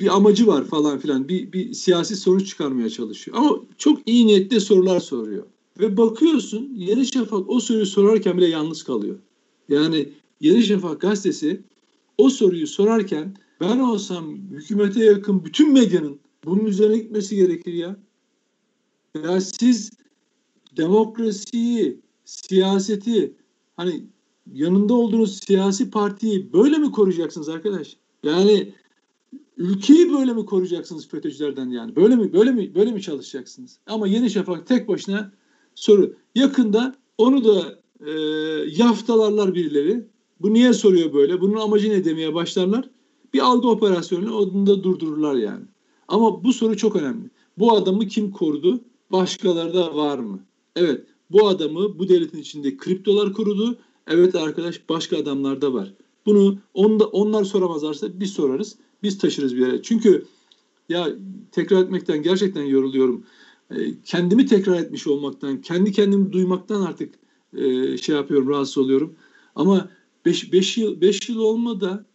[0.00, 1.28] bir amacı var falan filan.
[1.28, 3.36] Bir, bir siyasi sonuç çıkarmaya çalışıyor.
[3.36, 5.46] Ama çok iyi niyetli sorular soruyor.
[5.80, 9.18] Ve bakıyorsun Yeni Şafak o soruyu sorarken bile yalnız kalıyor.
[9.68, 10.08] Yani
[10.40, 11.60] Yeni Şafak gazetesi
[12.18, 17.96] o soruyu sorarken ben olsam hükümete yakın bütün medyanın bunun üzerine gitmesi gerekir ya.
[19.24, 19.90] Ya siz
[20.76, 23.32] demokrasiyi, siyaseti
[23.76, 24.04] hani
[24.52, 27.96] yanında olduğunuz siyasi partiyi böyle mi koruyacaksınız arkadaş?
[28.24, 28.74] Yani
[29.56, 31.96] ülkeyi böyle mi koruyacaksınız FETÖ'cülerden yani?
[31.96, 33.78] Böyle mi böyle mi böyle mi çalışacaksınız?
[33.86, 35.32] Ama Yeni Şafak tek başına
[35.74, 36.14] soru.
[36.34, 38.10] Yakında onu da e,
[38.76, 40.06] yaftalarlar birileri.
[40.40, 41.40] Bu niye soruyor böyle?
[41.40, 42.90] Bunun amacı ne demeye başlarlar.
[43.34, 45.64] Bir algı operasyonu onu da durdururlar yani.
[46.08, 47.30] Ama bu soru çok önemli.
[47.58, 48.80] Bu adamı kim korudu?
[49.12, 50.40] Başkaları da var mı?
[50.76, 53.78] Evet bu adamı bu devletin içinde kriptolar korudu.
[54.06, 55.92] Evet arkadaş başka adamlar da var.
[56.26, 58.76] Bunu onda, onlar soramazlarsa biz sorarız.
[59.02, 59.82] Biz taşırız bir yere.
[59.82, 60.24] Çünkü
[60.88, 61.08] ya
[61.52, 63.24] tekrar etmekten gerçekten yoruluyorum.
[63.70, 67.14] E, kendimi tekrar etmiş olmaktan, kendi kendimi duymaktan artık
[67.56, 69.14] e, şey yapıyorum, rahatsız oluyorum.
[69.54, 69.88] Ama
[70.26, 72.06] 5 yıl 5 yıl olmadı.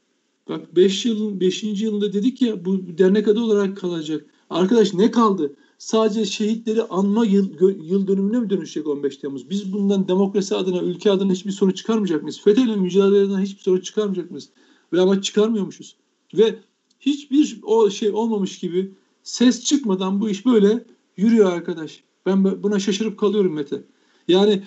[0.50, 1.64] Bak 5 yılın 5.
[1.64, 4.26] yılında dedik ya bu dernek adı olarak kalacak.
[4.50, 5.56] Arkadaş ne kaldı?
[5.78, 7.50] Sadece şehitleri anma yıl,
[7.84, 9.50] yıl dönümüne mi dönüşecek 15 Temmuz?
[9.50, 12.42] Biz bundan demokrasi adına, ülke adına hiçbir sonuç çıkarmayacak mıyız?
[12.42, 14.50] FETÖ'yle mücadeleden hiçbir sonuç çıkarmayacak mıyız?
[14.94, 15.96] Ve ama çıkarmıyormuşuz.
[16.34, 16.56] Ve
[17.00, 18.92] hiçbir o şey olmamış gibi
[19.24, 20.86] ses çıkmadan bu iş böyle
[21.18, 22.04] yürüyor arkadaş.
[22.26, 23.84] Ben buna şaşırıp kalıyorum Mete.
[24.28, 24.64] Yani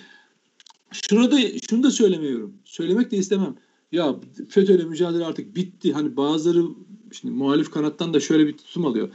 [0.91, 1.37] şunu da,
[1.69, 2.53] şunu da söylemiyorum.
[2.65, 3.55] Söylemek de istemem.
[3.91, 4.15] Ya
[4.49, 5.93] FETÖ'yle mücadele artık bitti.
[5.93, 6.65] Hani bazıları
[7.11, 9.09] şimdi muhalif kanattan da şöyle bir tutum alıyor.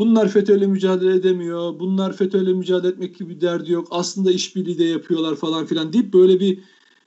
[0.00, 1.80] Bunlar FETÖ'yle mücadele edemiyor.
[1.80, 3.88] Bunlar FETÖ'yle mücadele etmek gibi bir derdi yok.
[3.90, 6.58] Aslında işbirliği de yapıyorlar falan filan deyip böyle bir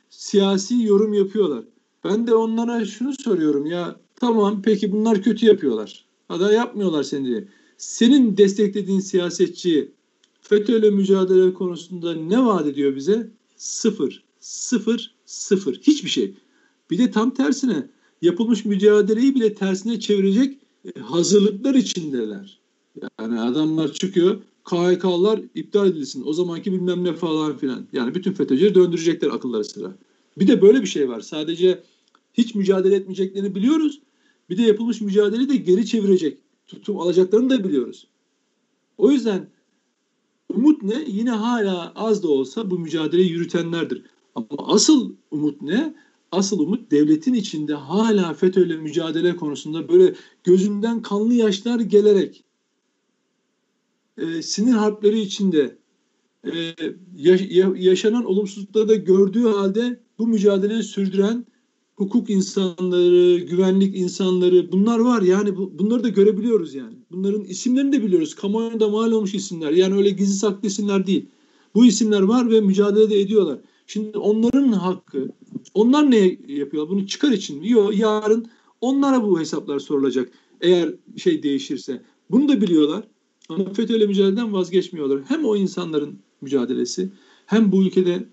[0.10, 1.64] siyasi yorum yapıyorlar.
[2.04, 6.06] Ben de onlara şunu soruyorum ya tamam peki bunlar kötü yapıyorlar.
[6.30, 7.48] Ada yapmıyorlar seni diye.
[7.78, 9.92] Senin desteklediğin siyasetçi
[10.42, 13.30] FETÖ'yle mücadele konusunda ne vaat ediyor bize?
[13.58, 14.24] Sıfır.
[14.40, 15.16] Sıfır.
[15.26, 15.82] Sıfır.
[15.82, 16.34] Hiçbir şey.
[16.92, 17.88] Bir de tam tersine
[18.22, 22.63] yapılmış mücadeleyi bile tersine çevirecek e, hazırlıklar içindeler.
[23.20, 26.24] Yani adamlar çıkıyor KHK'lar iptal edilsin.
[26.26, 27.88] O zamanki bilmem ne falan filan.
[27.94, 29.96] Yani bütün FETÖ'cüleri döndürecekler akılları sıra.
[30.38, 31.22] Bir de böyle bir şey var.
[31.22, 31.84] Sadece
[32.34, 34.02] Hiç mücadele etmeyeceklerini biliyoruz.
[34.50, 38.08] Bir de yapılmış mücadeleyi de geri çevirecek tutum alacaklarını da biliyoruz.
[38.98, 39.50] O yüzden
[40.50, 41.04] umut ne?
[41.08, 44.04] Yine hala az da olsa bu mücadeleyi yürütenlerdir.
[44.36, 45.96] Ama asıl umut ne?
[46.32, 52.44] Asıl umut devletin içinde hala FETÖ'yle mücadele konusunda böyle gözünden kanlı yaşlar gelerek
[54.18, 55.78] e, sinir harpleri içinde
[56.46, 56.52] e,
[57.76, 61.46] yaşanan olumsuzlukları da gördüğü halde bu mücadeleyi sürdüren
[61.96, 65.22] hukuk insanları, güvenlik insanları bunlar var.
[65.22, 66.96] Yani bu, bunları da görebiliyoruz yani.
[67.12, 68.36] Bunların isimlerini de biliyoruz.
[68.36, 69.72] Kamuoyunda mal olmuş isimler.
[69.72, 71.26] Yani öyle gizli saklı isimler değil.
[71.76, 73.60] Bu isimler var ve mücadele de ediyorlar.
[73.88, 75.30] Şimdi onların hakkı,
[75.74, 76.90] onlar ne yapıyor?
[76.90, 77.70] Bunu çıkar için mi?
[77.70, 78.48] Yok yarın
[78.82, 80.32] onlara bu hesaplar sorulacak.
[80.62, 82.02] Eğer şey değişirse.
[82.32, 83.04] Bunu da biliyorlar.
[83.50, 85.22] Ama FETÖ'yle mücadeleden vazgeçmiyorlar.
[85.28, 87.10] Hem o insanların mücadelesi
[87.46, 88.26] hem bu ülkede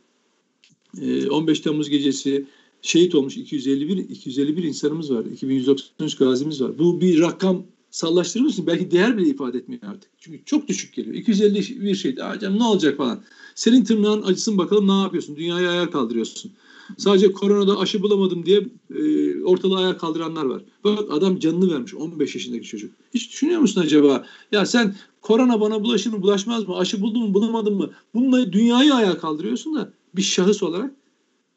[1.31, 2.47] 15 Temmuz gecesi
[2.83, 5.25] şehit olmuş 251 251 insanımız var.
[5.25, 6.79] 2193 gazimiz var.
[6.79, 8.67] Bu bir rakam sallaştırır mısın?
[8.67, 10.11] Belki değer bile ifade etmiyor artık.
[10.19, 11.15] Çünkü çok düşük geliyor.
[11.15, 12.21] 251 şehit.
[12.21, 13.23] Aa ne olacak falan.
[13.55, 15.37] Senin tırnağın acısın bakalım ne yapıyorsun?
[15.37, 16.53] Dünyayı ayağa kaldırıyorsun.
[16.99, 20.63] Sadece koronada aşı bulamadım diye e, ortalığı ayağa kaldıranlar var.
[20.85, 22.93] Bak adam canını vermiş 15 yaşındaki çocuk.
[23.15, 24.27] Hiç düşünüyor musun acaba?
[24.53, 26.77] Ya sen korona bana bulaşır mı bulaşmaz mı?
[26.77, 27.91] Aşı buldun mu bulamadın mı?
[28.15, 30.95] Bununla dünyayı ayağa kaldırıyorsun da bir şahıs olarak.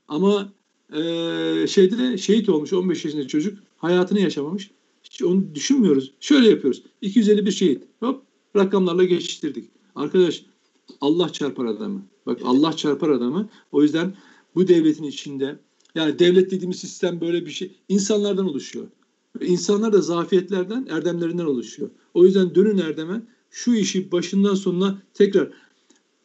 [0.08, 0.50] Ama
[0.94, 1.02] e,
[1.68, 3.60] şeyde de şehit olmuş 15 yaşındaki çocuk.
[3.78, 4.72] Hayatını yaşamamış.
[5.04, 6.12] Hiç onu düşünmüyoruz.
[6.20, 6.84] Şöyle yapıyoruz.
[7.02, 7.84] 251 şehit.
[8.00, 8.22] Hop
[8.56, 9.70] rakamlarla geçiştirdik.
[9.96, 10.44] Arkadaş
[11.02, 12.02] Allah çarpar adamı.
[12.26, 13.50] Bak Allah çarpar adamı.
[13.72, 14.14] O yüzden
[14.56, 15.60] bu devletin içinde
[15.96, 18.88] yani devlet dediğimiz sistem böyle bir şey insanlardan oluşuyor.
[19.42, 21.90] İnsanlar da zafiyetlerden, erdemlerinden oluşuyor.
[22.14, 25.50] O yüzden dönün erdeme şu işi başından sonuna tekrar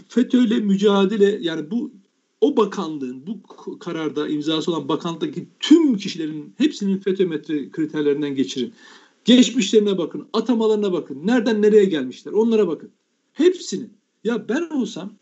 [0.09, 1.93] FETÖ'yle mücadele yani bu
[2.41, 3.43] o bakanlığın bu
[3.79, 8.73] kararda imzası olan bakanlıktaki tüm kişilerin hepsinin FETÖ metre kriterlerinden geçirin.
[9.25, 11.27] Geçmişlerine bakın, atamalarına bakın.
[11.27, 12.91] Nereden nereye gelmişler onlara bakın.
[13.33, 13.87] Hepsini.
[14.25, 15.13] Ya ben olsam,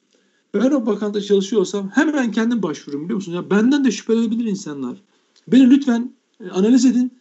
[0.55, 3.33] ben o bakanlıkta çalışıyor olsam hemen kendim başvururum biliyor musun?
[3.33, 5.03] Ya benden de şüphelenebilir insanlar.
[5.49, 7.13] Beni lütfen e, analiz edin.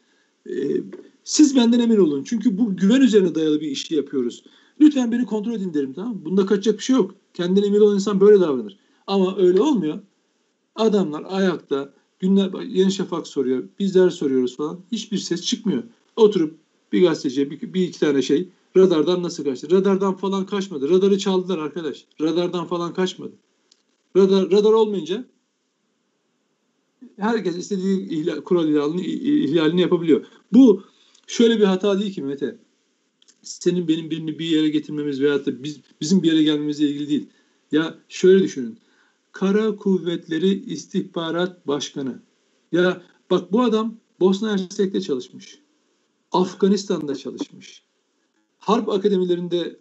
[0.50, 0.54] E,
[1.24, 2.24] siz benden emin olun.
[2.24, 4.44] Çünkü bu güven üzerine dayalı bir işi yapıyoruz.
[4.82, 6.26] Lütfen beni kontrol edin derim tamam mı?
[6.26, 7.16] Bunda kaçacak bir şey yok.
[7.34, 8.78] Kendine emin olan insan böyle davranır.
[9.08, 10.00] Ama öyle olmuyor.
[10.76, 14.80] Adamlar ayakta günler Yeni Şafak soruyor, bizler soruyoruz falan.
[14.92, 15.84] Hiçbir ses çıkmıyor.
[16.16, 16.58] Oturup
[16.92, 19.72] bir gazeteciye bir, bir iki tane şey radardan nasıl kaçtı?
[19.72, 20.90] Radardan falan kaçmadı.
[20.90, 22.06] Radarı çaldılar arkadaş.
[22.22, 23.34] Radardan falan kaçmadı.
[24.18, 25.26] Radar, radar olmayınca
[27.18, 30.26] herkes istediği ihlal, kural ihlalini, ihlalini yapabiliyor.
[30.54, 30.84] Bu
[31.28, 32.60] şöyle bir hata değil ki Mete.
[33.42, 37.30] Senin benim birini bir yere getirmemiz veyahut da biz, bizim bir yere gelmemizle ilgili değil.
[37.72, 38.80] Ya şöyle düşünün.
[39.32, 42.22] Kara Kuvvetleri İstihbarat Başkanı.
[42.72, 45.60] Ya bak bu adam Bosna Hersek'te çalışmış.
[46.32, 47.85] Afganistan'da çalışmış.
[48.65, 49.80] Harp akademilerinde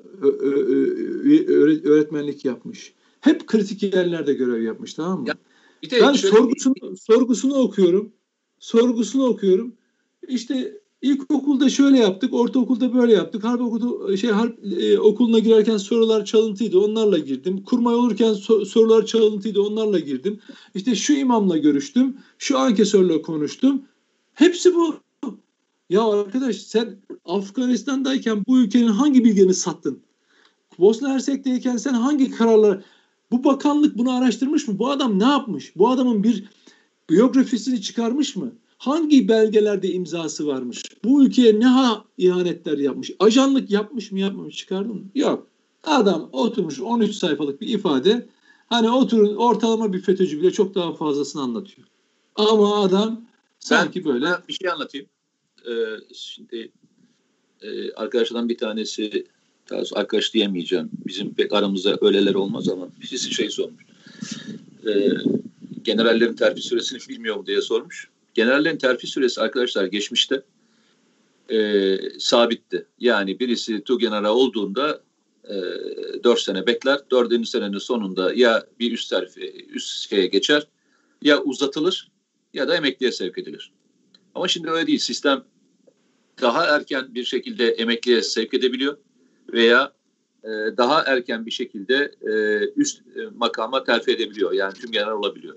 [1.85, 2.95] öğretmenlik yapmış.
[3.21, 5.29] Hep kritik yerlerde görev yapmış tamam mı?
[5.29, 5.35] Ya,
[5.83, 8.13] bir de ben sorgusunu, sorgusunu okuyorum.
[8.59, 9.75] Sorgusunu okuyorum.
[10.29, 13.45] İşte İlkokulda şöyle yaptık, ortaokulda böyle yaptık.
[13.45, 17.63] Harp okulu şey harp e, okuluna girerken sorular çalıntıydı, onlarla girdim.
[17.63, 20.41] Kurmay olurken so, sorular çalıntıydı, onlarla girdim.
[20.75, 23.83] İşte şu imamla görüştüm, şu ankesörle konuştum.
[24.35, 24.97] Hepsi bu.
[25.91, 30.03] Ya arkadaş sen Afganistan'dayken bu ülkenin hangi bilgilerini sattın?
[30.79, 32.85] Bosna Hersek'teyken sen hangi kararlar
[33.31, 34.79] bu bakanlık bunu araştırmış mı?
[34.79, 35.77] Bu adam ne yapmış?
[35.77, 36.45] Bu adamın bir
[37.11, 38.53] biyografisini çıkarmış mı?
[38.85, 40.83] hangi belgelerde imzası varmış?
[41.05, 43.11] Bu ülkeye ne ha ihanetler yapmış?
[43.19, 45.05] Ajanlık yapmış mı yapmamış çıkardın mı?
[45.15, 45.47] Yok.
[45.85, 48.27] Adam oturmuş 13 sayfalık bir ifade.
[48.67, 51.89] Hani oturun ortalama bir FETÖ'cü bile çok daha fazlasını anlatıyor.
[52.35, 53.21] Ama adam
[53.59, 54.25] sanki ben, böyle.
[54.25, 55.07] Ben bir şey anlatayım.
[55.69, 56.73] Ee, şimdi
[57.63, 59.27] e, arkadaşlardan bir tanesi
[59.93, 60.91] arkadaş diyemeyeceğim.
[61.07, 63.85] Bizim pek aramızda öyleler olmaz ama birisi şey sormuş.
[64.87, 65.09] Ee,
[65.83, 68.09] generallerin terfi süresini bilmiyor mu diye sormuş.
[68.35, 70.43] Generallerin terfi süresi arkadaşlar geçmişte
[71.51, 72.87] e, sabitti.
[72.99, 75.01] Yani birisi Tugeneral olduğunda
[75.45, 75.55] e,
[76.25, 76.99] 4 sene bekler.
[77.11, 77.49] 4.
[77.49, 80.67] senenin sonunda ya bir üst terfi, üst şeye geçer
[81.23, 82.11] ya uzatılır
[82.55, 83.73] ya da emekliye sevk edilir.
[84.35, 84.99] Ama şimdi öyle değil.
[84.99, 85.45] Sistem
[86.41, 88.97] daha erken bir şekilde emekliye sevk edebiliyor
[89.53, 89.93] veya
[90.45, 92.33] e, daha erken bir şekilde e,
[92.77, 94.53] üst e, makama terfi edebiliyor.
[94.53, 95.57] Yani tüm general olabiliyor.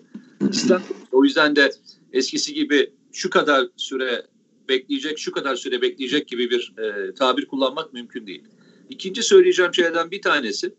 [0.51, 1.71] Sistem o yüzden de
[2.13, 4.25] eskisi gibi şu kadar süre
[4.69, 8.43] bekleyecek, şu kadar süre bekleyecek gibi bir e, tabir kullanmak mümkün değil.
[8.89, 10.73] İkinci söyleyeceğim şeylerden bir tanesi,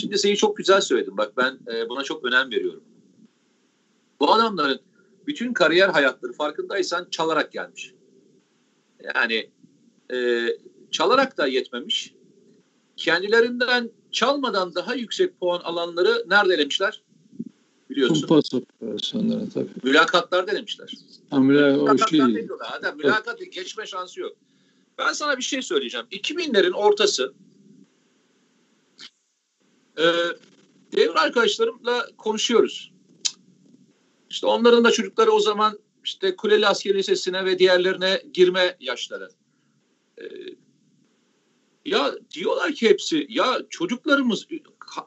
[0.00, 1.16] şimdi şeyi çok güzel söyledin.
[1.16, 2.82] Bak ben e, buna çok önem veriyorum.
[4.20, 4.80] Bu adamların
[5.26, 7.92] bütün kariyer hayatları farkındaysan çalarak gelmiş.
[9.14, 9.50] Yani
[10.12, 10.46] e,
[10.90, 12.14] çalarak da yetmemiş.
[12.96, 17.02] Kendilerinden çalmadan daha yüksek puan alanları nerede elemişler?
[17.90, 18.26] Biliyorsun.
[18.26, 19.70] Kumpas operasyonları tabii.
[19.82, 20.92] Mülakatlar denemişler.
[21.30, 22.20] Ha, müla o şey.
[22.78, 24.36] Adam mülakatı geçme şansı yok.
[24.98, 26.06] Ben sana bir şey söyleyeceğim.
[26.10, 27.34] 2000'lerin ortası
[29.98, 30.04] e,
[30.92, 32.92] devre arkadaşlarımla konuşuyoruz.
[34.30, 39.30] İşte onların da çocukları o zaman işte Kuleli Asker Lisesi'ne ve diğerlerine girme yaşları.
[40.18, 40.24] E,
[41.84, 44.46] ya diyorlar ki hepsi ya çocuklarımız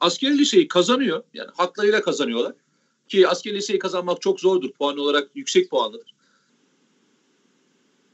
[0.01, 1.23] askeri liseyi kazanıyor.
[1.33, 2.53] Yani haklarıyla kazanıyorlar.
[3.09, 4.71] Ki askeri liseyi kazanmak çok zordur.
[4.71, 6.15] Puan olarak yüksek puanlıdır.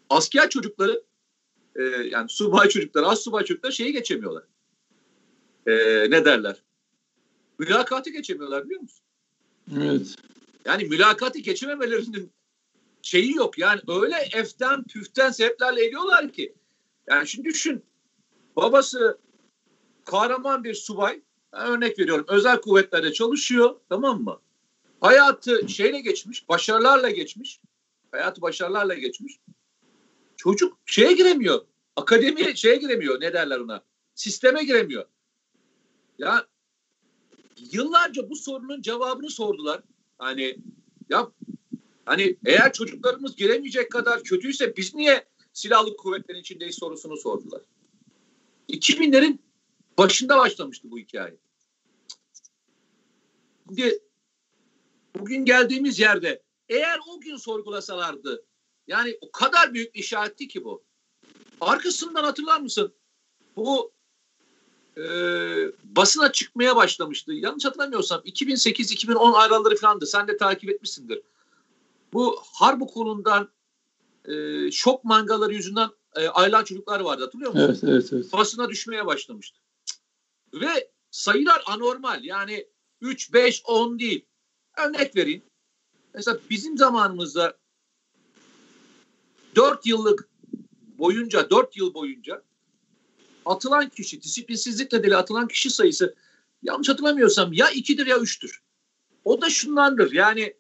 [0.10, 1.04] Asker çocukları
[1.76, 4.44] e, yani subay çocuklar, az subay çocuklar şeyi geçemiyorlar.
[5.68, 5.74] E,
[6.10, 6.64] ne derler?
[7.60, 9.06] Mülakatı geçemiyorlar biliyor musun?
[9.78, 10.16] Evet.
[10.66, 12.32] Yani mülakatı geçememelerinin
[13.02, 13.58] şeyi yok.
[13.58, 16.54] Yani öyle eften püften sebeplerle ediyorlar ki.
[17.08, 17.84] Yani şimdi düşün.
[18.56, 19.18] Babası
[20.06, 21.22] kahraman bir subay.
[21.54, 22.26] Ben örnek veriyorum.
[22.28, 23.76] Özel kuvvetlerde çalışıyor.
[23.90, 24.40] Tamam mı?
[25.02, 26.50] Hayatı şeyle geçmiş.
[26.50, 27.60] Başarılarla geçmiş.
[28.12, 29.40] Hayatı başarılarla geçmiş.
[30.38, 31.62] Çocuk şeye giremiyor.
[31.96, 33.22] Akademiye şeye giremiyor.
[33.22, 33.84] Ne derler ona?
[34.16, 35.06] Sisteme giremiyor.
[36.18, 36.48] Ya
[37.72, 39.82] yıllarca bu sorunun cevabını sordular.
[40.18, 40.58] Hani
[41.10, 41.32] ya
[42.10, 47.62] hani eğer çocuklarımız giremeyecek kadar kötüyse biz niye silahlı kuvvetlerin içindeyiz sorusunu sordular.
[48.70, 49.40] 2000'lerin
[49.98, 51.38] başında başlamıştı bu hikaye.
[53.68, 54.00] Şimdi
[55.20, 58.46] bugün geldiğimiz yerde eğer o gün sorgulasalardı
[58.88, 60.84] yani o kadar büyük bir işaretti ki bu.
[61.62, 62.94] Arkasından hatırlar mısın?
[63.56, 63.92] Bu
[64.98, 65.04] e,
[65.84, 67.34] basına çıkmaya başlamıştı.
[67.34, 70.06] Yanlış hatırlamıyorsam 2008-2010 araları falandı.
[70.06, 71.22] Sen de takip etmişsindir.
[72.14, 73.50] Bu harp okulundan
[74.26, 77.66] e, şok mangaları yüzünden e, ayrılan çocuklar vardı hatırlıyor musun?
[77.66, 78.34] Evet, evet, evet.
[78.34, 79.60] Basına düşmeye başlamıştı.
[80.54, 82.24] Ve sayılar anormal.
[82.24, 82.68] Yani
[83.02, 84.26] 3, 5, 10 değil.
[84.78, 85.44] Örnek vereyim.
[86.14, 87.58] Mesela bizim zamanımızda
[89.56, 90.30] 4 yıllık
[90.98, 92.44] boyunca, 4 yıl boyunca
[93.46, 96.16] atılan kişi, disiplinsizlik nedeniyle atılan kişi sayısı
[96.64, 98.60] yanlış hatırlamıyorsam ya 2'dir ya 3'tür.
[99.26, 100.12] O da şundandır.
[100.12, 100.54] Yani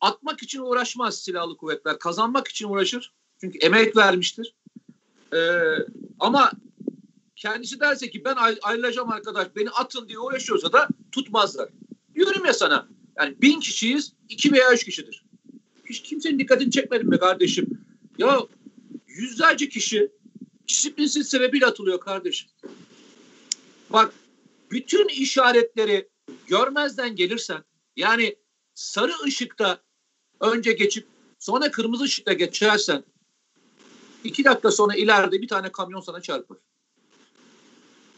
[0.00, 1.98] atmak için uğraşmaz silahlı kuvvetler.
[1.98, 3.12] Kazanmak için uğraşır.
[3.40, 4.54] Çünkü emek vermiştir.
[5.34, 5.38] Ee,
[6.20, 6.52] ama
[7.36, 11.68] kendisi derse ki ben ayrılacağım arkadaş beni atın diye uğraşıyorsa da tutmazlar.
[12.14, 12.88] Diyorum ya sana
[13.18, 15.24] yani bin kişiyiz iki veya üç kişidir.
[15.84, 17.84] Hiç kimsenin dikkatini çekmedim be kardeşim.
[18.18, 18.40] Ya
[19.06, 20.12] yüzlerce kişi
[20.68, 22.48] disiplinsiz sebebiyle atılıyor kardeşim.
[23.90, 24.12] Bak
[24.70, 26.08] bütün işaretleri
[26.46, 27.64] görmezden gelirsen
[27.96, 28.36] yani
[28.74, 29.82] sarı ışıkta
[30.40, 31.06] önce geçip
[31.38, 33.04] sonra kırmızı ışıkta geçersen
[34.24, 36.58] iki dakika sonra ileride bir tane kamyon sana çarpar.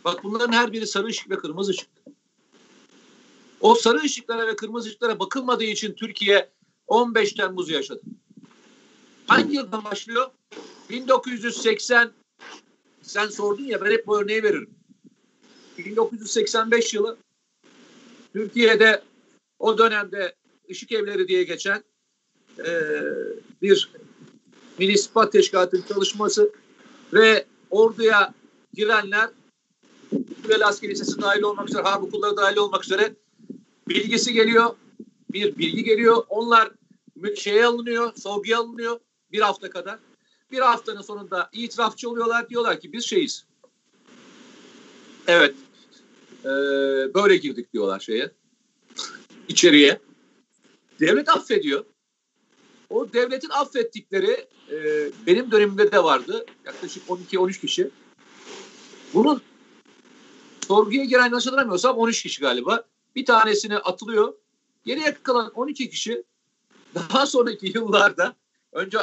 [0.04, 1.88] Bak bunların her biri sarı ışık ve kırmızı ışık.
[3.60, 6.50] O sarı ışıklara ve kırmızı ışıklara bakılmadığı için Türkiye
[6.86, 8.00] 15 Temmuz'u yaşadı.
[9.26, 10.30] Hangi yıldan başlıyor?
[10.90, 12.12] 1980
[13.02, 14.70] sen sordun ya ben hep bu örneği veririm.
[15.78, 17.16] 1985 yılı
[18.32, 19.02] Türkiye'de
[19.58, 20.34] o dönemde
[20.70, 21.84] ışık evleri diye geçen
[22.58, 22.70] e,
[23.62, 23.90] bir
[24.78, 26.52] Milli İstihbarat Teşkilatı'nın çalışması
[27.12, 28.34] ve orduya
[28.74, 29.28] girenler
[30.42, 33.14] Kuleli Askeri Lisesi dahil olmak üzere, harp okulları dahil olmak üzere
[33.88, 34.70] bilgisi geliyor.
[35.32, 36.24] Bir bilgi geliyor.
[36.28, 36.70] Onlar
[37.36, 39.00] şeye alınıyor, sorguya alınıyor
[39.32, 39.98] bir hafta kadar.
[40.52, 42.48] Bir haftanın sonunda itirafçı oluyorlar.
[42.48, 43.44] Diyorlar ki biz şeyiz.
[45.26, 45.54] Evet.
[46.44, 46.48] E,
[47.14, 48.30] böyle girdik diyorlar şeye.
[49.48, 50.00] içeriye.
[51.00, 51.84] Devlet affediyor.
[52.90, 54.76] O devletin affettikleri e,
[55.26, 56.46] benim dönemimde de vardı.
[56.64, 57.90] Yaklaşık 12-13 kişi.
[59.14, 59.42] Bunun
[60.66, 62.84] sorguya giren nasıl hatırlamıyorsam 13 kişi galiba.
[63.16, 64.34] Bir tanesine atılıyor.
[64.84, 66.24] Geriye kalan 12 kişi
[66.94, 68.34] daha sonraki yıllarda
[68.72, 68.98] önce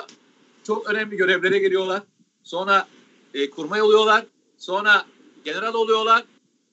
[0.64, 2.04] çok önemli görevlere geliyorlar.
[2.44, 2.88] Sonra
[3.34, 4.26] e, kurmay oluyorlar.
[4.58, 5.06] Sonra
[5.46, 6.24] general oluyorlar.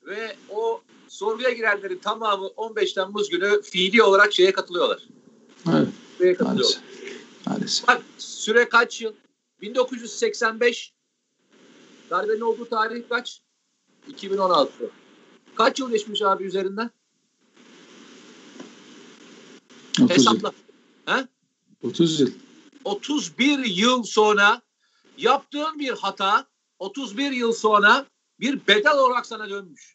[0.06, 5.02] Ve o sorguya girenlerin tamamı 15 Temmuz günü fiili olarak şeye katılıyorlar.
[5.72, 5.88] Evet.
[6.18, 6.64] Şeye katılıyorlar.
[6.64, 6.93] Maalesef.
[7.46, 7.88] Maalesef.
[7.88, 9.12] Bak süre kaç yıl?
[9.60, 10.92] 1985
[12.10, 13.42] darbenin olduğu tarih kaç?
[14.08, 14.90] 2016.
[15.54, 16.90] Kaç yıl geçmiş abi üzerinden?
[20.02, 20.52] 30 Hesapla.
[21.08, 21.14] Yıl.
[21.14, 21.26] He?
[21.82, 22.30] 30 yıl.
[22.84, 24.62] 31 yıl sonra
[25.18, 26.46] yaptığın bir hata
[26.78, 28.06] 31 yıl sonra
[28.40, 29.94] bir bedel olarak sana dönmüş.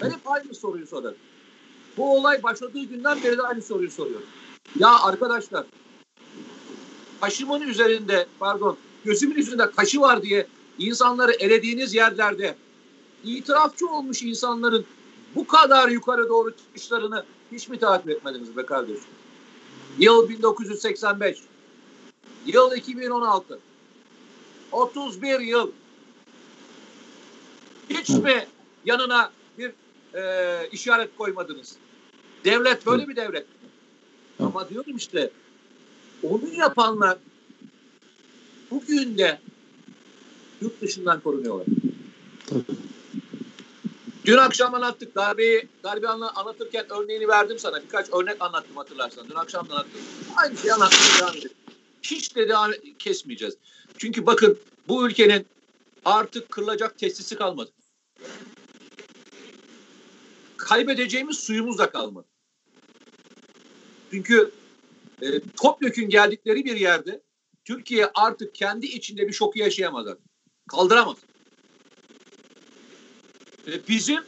[0.00, 1.18] Ben hep aynı soruyu sorarım.
[1.96, 4.26] Bu olay başladığı günden beri de aynı soruyu soruyorum.
[4.78, 5.66] Ya arkadaşlar
[7.20, 10.46] kaşımın üzerinde pardon gözümün üzerinde kaşı var diye
[10.78, 12.54] insanları elediğiniz yerlerde
[13.24, 14.84] itirafçı olmuş insanların
[15.34, 19.04] bu kadar yukarı doğru çıkışlarını hiç mi takip etmediniz be kardeşim?
[19.98, 21.38] Yıl 1985.
[22.46, 23.58] Yıl 2016.
[24.72, 25.70] 31 yıl.
[27.90, 28.46] Hiç mi
[28.84, 29.72] yanına bir
[30.14, 31.76] e, işaret koymadınız?
[32.44, 33.46] Devlet böyle bir devlet.
[34.38, 35.30] Ama diyorum işte
[36.22, 37.18] onu yapanlar
[38.70, 39.40] bugün de
[40.60, 41.66] yurt dışından korunuyorlar.
[42.46, 42.62] Tabii.
[44.24, 45.14] Dün akşam anlattık.
[45.14, 47.82] Darbeyi, darbe anlatırken örneğini verdim sana.
[47.82, 49.28] Birkaç örnek anlattım hatırlarsan.
[49.28, 50.00] Dün akşam da anlattım.
[50.36, 51.50] Aynı şeyi anlatmaya devam edelim.
[52.02, 53.56] Hiç de devam kesmeyeceğiz.
[53.98, 54.58] Çünkü bakın
[54.88, 55.46] bu ülkenin
[56.04, 57.70] artık kırılacak testisi kalmadı.
[60.56, 62.26] Kaybedeceğimiz suyumuz da kalmadı.
[64.10, 64.50] Çünkü
[65.22, 67.20] e, topyekün geldikleri bir yerde
[67.64, 70.06] Türkiye artık kendi içinde bir şoku yaşayamaz.
[70.68, 71.16] Kaldıramaz.
[73.66, 74.20] E, bizim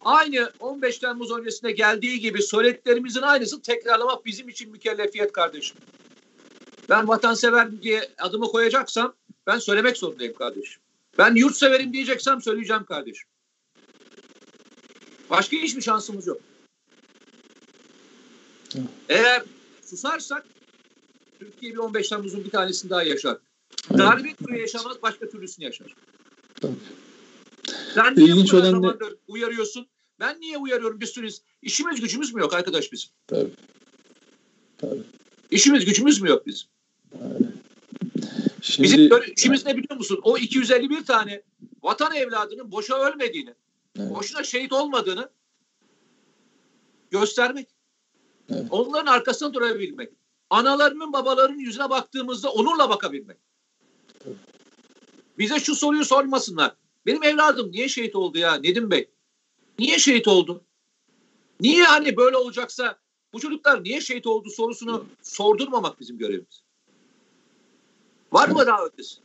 [0.00, 5.76] aynı 15 Temmuz öncesinde geldiği gibi söylediklerimizin aynısı tekrarlamak bizim için mükellefiyet kardeşim.
[6.88, 9.14] Ben vatansever diye adımı koyacaksam
[9.46, 10.82] ben söylemek zorundayım kardeşim.
[11.18, 13.28] Ben yurtseverim diyeceksem söyleyeceğim kardeşim.
[15.30, 16.40] Başka hiçbir şansımız yok.
[19.08, 19.42] Eğer
[19.90, 20.46] susarsak
[21.38, 23.38] Türkiye bir 15 Temmuz'un bir tanesini daha yaşar.
[23.98, 25.94] Darbe türü yaşamaz başka türlüsünü yaşar.
[26.60, 26.74] Tabii.
[27.94, 28.88] Sen niye İlginç olan ne?
[29.28, 29.86] uyarıyorsun?
[30.20, 31.28] Ben niye uyarıyorum bir sürü
[31.62, 33.10] işimiz gücümüz mü yok arkadaş bizim?
[33.26, 33.50] Tabii.
[34.78, 35.02] Tabii.
[35.50, 36.68] İşimiz gücümüz mü yok bizim?
[37.22, 37.52] Aynen.
[38.62, 40.20] Şimdi, bizim böyle işimiz ne biliyor musun?
[40.22, 41.42] O 251 tane
[41.82, 43.54] vatan evladının boşa ölmediğini,
[43.98, 44.10] evet.
[44.10, 45.30] boşuna şehit olmadığını
[47.10, 47.68] göstermek.
[48.50, 48.66] Evet.
[48.70, 50.12] Onların arkasında durabilmek.
[50.50, 53.36] Analarının babalarının yüzüne baktığımızda onurla bakabilmek.
[54.26, 54.36] Evet.
[55.38, 56.74] Bize şu soruyu sormasınlar.
[57.06, 59.10] Benim evladım niye şehit oldu ya Nedim Bey?
[59.78, 60.64] Niye şehit oldu?
[61.60, 62.98] Niye hani böyle olacaksa
[63.32, 66.62] bu çocuklar niye şehit oldu sorusunu sordurmamak bizim görevimiz.
[68.32, 69.16] Var mı daha ötesi?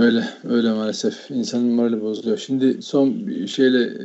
[0.00, 1.30] Öyle, öyle maalesef.
[1.30, 2.38] İnsanın morali bozuluyor.
[2.38, 3.96] Şimdi son şeyle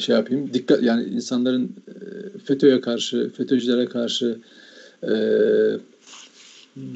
[0.00, 0.54] şey yapayım.
[0.54, 1.72] Dikkat yani insanların
[2.44, 4.38] FETÖ'ye karşı, FETÖ'cülere karşı
[5.02, 5.14] e,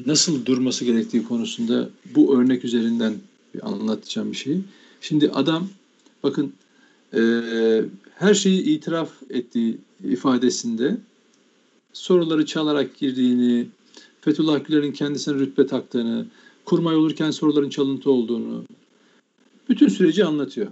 [0.05, 3.13] nasıl durması gerektiği konusunda bu örnek üzerinden
[3.55, 4.61] bir anlatacağım bir şeyi.
[5.01, 5.67] Şimdi adam
[6.23, 6.53] bakın
[7.13, 7.21] e,
[8.15, 10.97] her şeyi itiraf ettiği ifadesinde
[11.93, 13.67] soruları çalarak girdiğini,
[14.21, 16.25] Fethullah Gülen'in kendisine rütbe taktığını,
[16.67, 18.65] kurmay olurken soruların çalıntı olduğunu,
[19.69, 20.67] bütün süreci anlatıyor.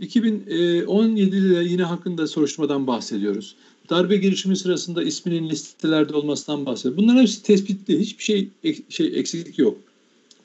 [0.00, 3.54] 2017'de yine hakkında soruşturmadan bahsediyoruz.
[3.90, 6.96] Darbe girişimi sırasında isminin listelerde olmasından bahsediyor.
[6.96, 8.00] Bunların hepsi tespitli.
[8.00, 8.48] Hiçbir şey,
[8.88, 9.78] şey eksiklik yok.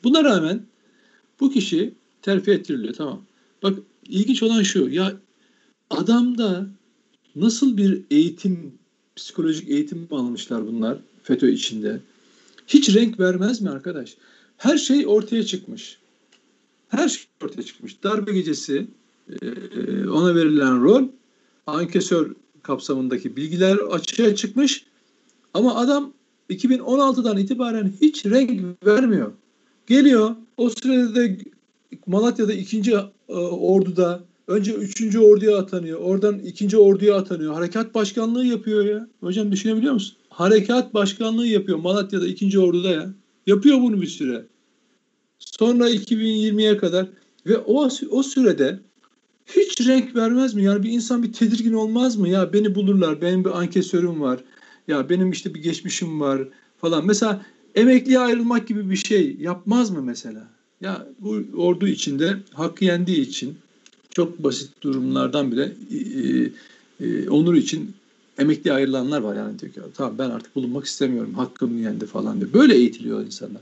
[0.03, 0.61] Buna rağmen
[1.39, 3.21] bu kişi terfi ettiriliyor tamam.
[3.63, 3.79] Bak
[4.09, 5.17] ilginç olan şu ya
[5.89, 6.67] adamda
[7.35, 8.71] nasıl bir eğitim,
[9.15, 11.99] psikolojik eğitim almışlar bunlar FETÖ içinde.
[12.67, 14.17] Hiç renk vermez mi arkadaş?
[14.57, 15.97] Her şey ortaya çıkmış.
[16.87, 18.03] Her şey ortaya çıkmış.
[18.03, 18.87] Darbe gecesi
[19.41, 19.47] e,
[20.09, 21.03] ona verilen rol
[21.67, 22.31] ankesör
[22.63, 24.85] kapsamındaki bilgiler açığa çıkmış.
[25.53, 26.13] Ama adam
[26.49, 29.31] 2016'dan itibaren hiç renk vermiyor.
[29.87, 31.27] Geliyor o sırada da
[32.07, 32.91] Malatya'da ikinci
[33.29, 35.99] e, orduda önce üçüncü orduya atanıyor.
[35.99, 37.53] Oradan ikinci orduya atanıyor.
[37.53, 39.07] Harekat başkanlığı yapıyor ya.
[39.19, 40.17] Hocam düşünebiliyor musun?
[40.29, 43.13] Harekat başkanlığı yapıyor Malatya'da ikinci orduda ya.
[43.47, 44.45] Yapıyor bunu bir süre.
[45.39, 47.07] Sonra 2020'ye kadar
[47.45, 48.79] ve o, o sürede
[49.45, 50.63] hiç renk vermez mi?
[50.63, 52.29] Yani bir insan bir tedirgin olmaz mı?
[52.29, 54.39] Ya beni bulurlar, benim bir ankesörüm var.
[54.87, 56.41] Ya benim işte bir geçmişim var
[56.77, 57.05] falan.
[57.05, 57.45] Mesela
[57.75, 60.47] emekliye ayrılmak gibi bir şey yapmaz mı mesela?
[60.81, 63.57] Ya bu ordu içinde hakkı yendiği için
[64.09, 65.97] çok basit durumlardan bile e,
[67.05, 67.93] e, onur için
[68.37, 72.53] emekli ayrılanlar var yani diyor ki tamam ben artık bulunmak istemiyorum hakkım yendi falan diyor.
[72.53, 73.61] Böyle eğitiliyor insanlar.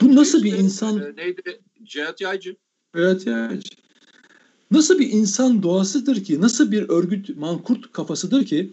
[0.00, 0.98] Bu nasıl bir insan?
[0.98, 1.60] E, neydi?
[1.84, 2.56] Cihat Yaycı.
[2.96, 3.68] Cihat Yaycı.
[4.70, 8.70] Nasıl bir insan doğasıdır ki, nasıl bir örgüt mankurt kafasıdır ki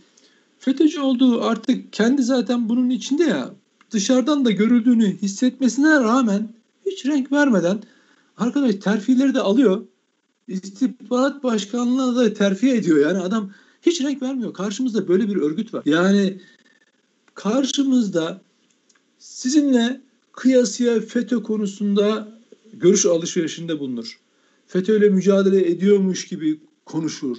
[0.59, 3.51] FETÖ'cü olduğu artık kendi zaten bunun içinde ya
[3.91, 6.49] dışarıdan da görüldüğünü hissetmesine rağmen
[6.85, 7.79] hiç renk vermeden
[8.37, 9.85] arkadaş terfileri de alıyor.
[10.47, 12.99] İstihbarat başkanlığına da terfi ediyor.
[12.99, 13.51] Yani adam
[13.81, 14.53] hiç renk vermiyor.
[14.53, 15.83] Karşımızda böyle bir örgüt var.
[15.85, 16.41] Yani
[17.33, 18.41] karşımızda
[19.19, 20.01] sizinle
[20.31, 22.39] kıyasıya FETÖ konusunda
[22.73, 24.19] görüş alışverişinde bulunur.
[24.67, 27.37] FETÖ ile mücadele ediyormuş gibi konuşur.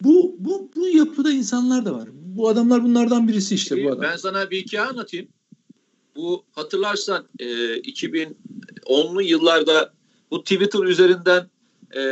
[0.00, 2.08] Bu, bu, bu yapıda insanlar da var.
[2.12, 4.02] bu adamlar bunlardan birisi işte bu adam.
[4.02, 5.28] Ben sana bir hikaye anlatayım.
[6.16, 7.44] Bu hatırlarsan e,
[7.80, 9.92] 2010'lu yıllarda
[10.30, 11.46] bu Twitter üzerinden
[11.96, 12.02] e,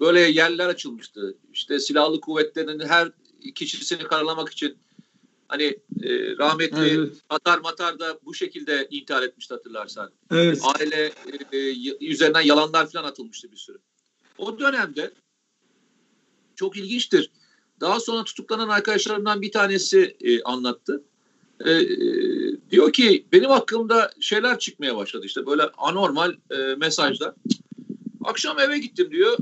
[0.00, 1.36] böyle yerler açılmıştı.
[1.52, 3.12] İşte silahlı kuvvetlerin her
[3.54, 4.78] kişisini karalamak için
[5.48, 5.64] hani
[6.02, 7.16] e, rahmetli evet.
[7.30, 10.10] Matar Matar da bu şekilde intihar etmişti hatırlarsan.
[10.30, 10.62] Evet.
[10.74, 11.12] Aile
[11.52, 13.78] e, e, üzerinden yalanlar falan atılmıştı bir sürü.
[14.38, 15.12] O dönemde
[16.56, 17.30] çok ilginçtir.
[17.80, 21.02] Daha sonra tutuklanan arkadaşlarımdan bir tanesi e, anlattı.
[21.64, 21.86] E, e,
[22.70, 27.34] diyor ki benim hakkımda şeyler çıkmaya başladı işte böyle anormal e, mesajlar.
[28.24, 29.38] Akşam eve gittim diyor.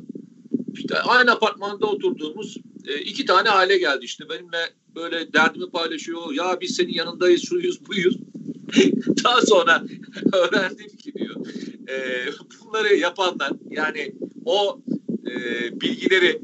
[0.72, 2.56] İşte aynı apartmanda oturduğumuz
[2.86, 6.32] e, iki tane aile geldi işte benimle böyle derdimi paylaşıyor.
[6.32, 8.16] Ya biz senin yanındayız, şuyuz, buyuz.
[9.24, 9.84] Daha sonra
[10.32, 11.36] öğrendim ki diyor.
[11.88, 12.26] E,
[12.64, 14.14] bunları yapanlar yani
[14.44, 14.80] o
[15.26, 15.34] e,
[15.80, 16.42] bilgileri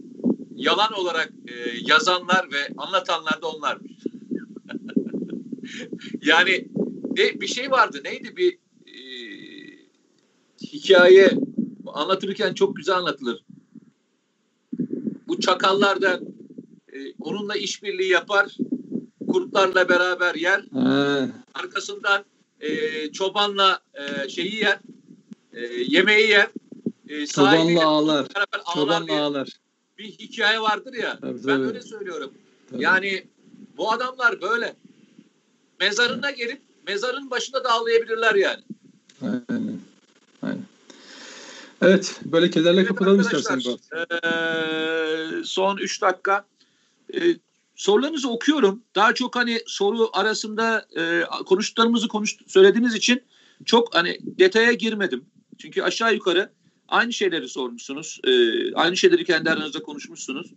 [0.56, 1.52] yalan olarak e,
[1.86, 3.92] yazanlar ve anlatanlar da onlarmış.
[6.22, 6.68] yani
[7.16, 8.96] ne, bir şey vardı neydi bir e,
[10.62, 11.30] hikaye
[11.86, 13.45] anlatırken çok güzel anlatılır.
[15.28, 16.20] Bu çakallar da
[16.92, 18.56] e, onunla işbirliği yapar,
[19.28, 20.60] kurtlarla beraber yer.
[20.60, 21.28] He.
[21.54, 22.24] Arkasından
[22.60, 24.78] e, çobanla e, şeyi yer,
[25.52, 26.48] e, yemeği yer.
[27.08, 28.26] E, çobanla ağlar.
[28.74, 29.48] Çobanla ağlar.
[29.98, 31.18] Bir hikaye vardır ya.
[31.20, 31.66] Tabii, ben tabii.
[31.66, 32.32] öyle söylüyorum.
[32.70, 32.82] Tabii.
[32.82, 33.26] Yani
[33.76, 34.76] bu adamlar böyle.
[35.80, 38.62] Mezarına gelip mezarın başında da ağlayabilirler yani.
[39.22, 39.75] Aynen.
[41.82, 43.78] Evet, böyle kederle evet, kapatalım istersen bu.
[43.96, 46.46] E, son 3 dakika.
[47.14, 47.20] E,
[47.76, 48.82] sorularınızı okuyorum.
[48.94, 53.22] Daha çok hani soru arasında e, konuştuklarımızı konuş, söylediğiniz için
[53.64, 55.24] çok hani detaya girmedim.
[55.58, 56.50] Çünkü aşağı yukarı
[56.88, 58.20] aynı şeyleri sormuşsunuz.
[58.24, 58.30] E,
[58.74, 60.52] aynı şeyleri kendi aranızda konuşmuşsunuz.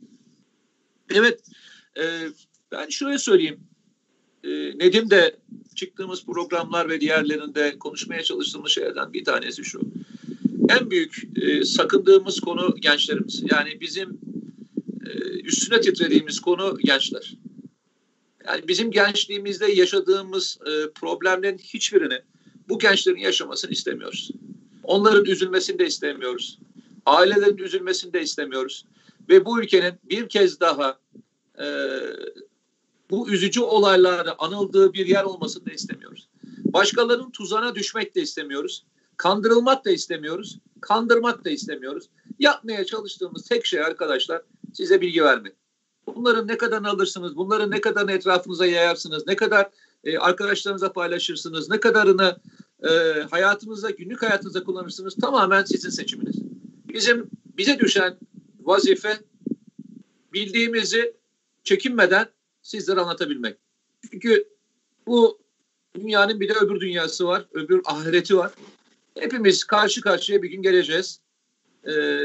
[1.14, 1.40] Evet,
[1.98, 2.04] e,
[2.72, 3.60] ben şöyle söyleyeyim.
[4.44, 5.36] E, Nedim de
[5.76, 9.82] çıktığımız programlar ve diğerlerinde konuşmaya çalıştığımız şeylerden bir tanesi şu.
[10.70, 13.44] En büyük e, sakındığımız konu gençlerimiz.
[13.52, 14.20] Yani bizim
[15.06, 15.10] e,
[15.40, 17.38] üstüne titrediğimiz konu gençler.
[18.48, 22.22] Yani bizim gençliğimizde yaşadığımız e, problemlerin hiçbirini
[22.70, 24.32] bu gençlerin yaşamasını istemiyoruz.
[24.84, 26.60] Onların üzülmesini de istemiyoruz.
[27.06, 28.86] Ailelerin üzülmesini de istemiyoruz.
[29.30, 31.00] Ve bu ülkenin bir kez daha
[31.60, 31.68] e,
[33.10, 36.30] bu üzücü olaylarda anıldığı bir yer olmasını da istemiyoruz.
[36.74, 38.86] Başkalarının tuzağına düşmek de istemiyoruz.
[39.20, 40.60] Kandırılmak da istemiyoruz.
[40.82, 42.10] Kandırmak da istemiyoruz.
[42.40, 44.42] Yapmaya çalıştığımız tek şey arkadaşlar
[44.74, 45.54] size bilgi vermek.
[46.08, 49.70] Bunların ne kadarını alırsınız, bunların ne kadarını etrafınıza yayarsınız, ne kadar
[50.04, 52.38] e, arkadaşlarınıza paylaşırsınız, ne kadarını
[52.84, 52.90] e,
[53.32, 56.36] hayatınızda, günlük hayatınızda kullanırsınız tamamen sizin seçiminiz.
[56.94, 58.18] Bizim bize düşen
[58.60, 59.18] vazife
[60.34, 61.14] bildiğimizi
[61.64, 62.28] çekinmeden
[62.62, 63.58] sizlere anlatabilmek.
[64.12, 64.48] Çünkü
[65.08, 65.40] bu
[65.96, 68.52] dünyanın bir de öbür dünyası var, öbür ahireti var.
[69.20, 71.20] Hepimiz karşı karşıya bir gün geleceğiz.
[71.88, 72.20] Ee,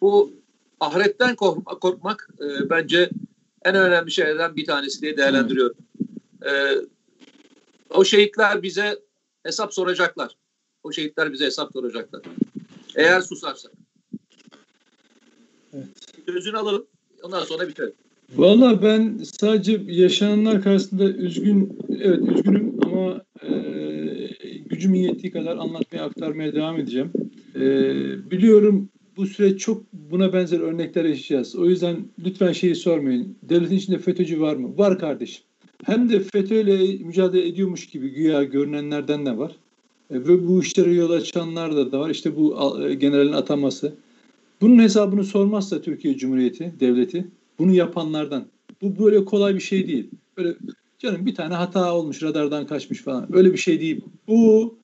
[0.00, 0.32] bu
[0.80, 3.10] ahiretten korkmak, korkmak e, bence
[3.64, 5.76] en önemli şeylerden bir tanesi diye değerlendiriyorum.
[6.46, 6.52] E,
[7.90, 8.98] o şehitler bize
[9.42, 10.36] hesap soracaklar.
[10.82, 12.22] O şehitler bize hesap soracaklar.
[12.96, 13.72] Eğer susarsak.
[15.74, 15.86] Evet.
[16.26, 16.86] Sözünü alalım.
[17.22, 17.92] Ondan sonra biterim.
[18.34, 23.75] Valla ben sadece yaşananlar karşısında üzgün, evet üzgünüm ama e,
[24.76, 27.10] gücümün yettiği kadar anlatmaya, aktarmaya devam edeceğim.
[27.54, 27.60] E,
[28.30, 31.56] biliyorum bu süreç çok buna benzer örnekler yaşayacağız.
[31.56, 33.36] O yüzden lütfen şeyi sormayın.
[33.42, 34.78] Devletin içinde FETÖ'cü var mı?
[34.78, 35.44] Var kardeşim.
[35.84, 39.52] Hem de FETÖ'yle mücadele ediyormuş gibi güya görünenlerden de var.
[40.10, 42.10] E, ve bu işlere yol açanlar da, da var.
[42.10, 42.56] İşte bu
[42.98, 43.94] generalin ataması.
[44.60, 47.26] Bunun hesabını sormazsa Türkiye Cumhuriyeti, devleti,
[47.58, 48.46] bunu yapanlardan.
[48.82, 50.10] Bu böyle kolay bir şey değil.
[50.36, 50.56] Böyle
[50.98, 53.36] canım bir tane hata olmuş, radardan kaçmış falan.
[53.36, 54.00] Öyle bir şey değil.
[54.28, 54.78] Bu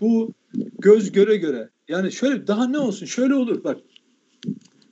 [0.00, 0.32] bu
[0.78, 3.06] göz göre göre yani şöyle daha ne olsun?
[3.06, 3.78] Şöyle olur bak.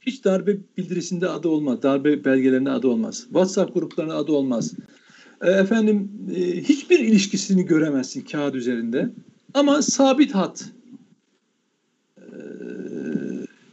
[0.00, 1.82] Hiç darbe bildirisinde adı olmaz.
[1.82, 3.24] Darbe belgelerinde adı olmaz.
[3.24, 4.74] WhatsApp gruplarında adı olmaz.
[5.42, 9.10] E, efendim e, hiçbir ilişkisini göremezsin kağıt üzerinde.
[9.54, 10.70] Ama sabit hat
[12.18, 12.24] e,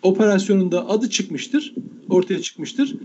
[0.01, 1.73] operasyonunda adı çıkmıştır.
[2.09, 2.95] Ortaya çıkmıştır.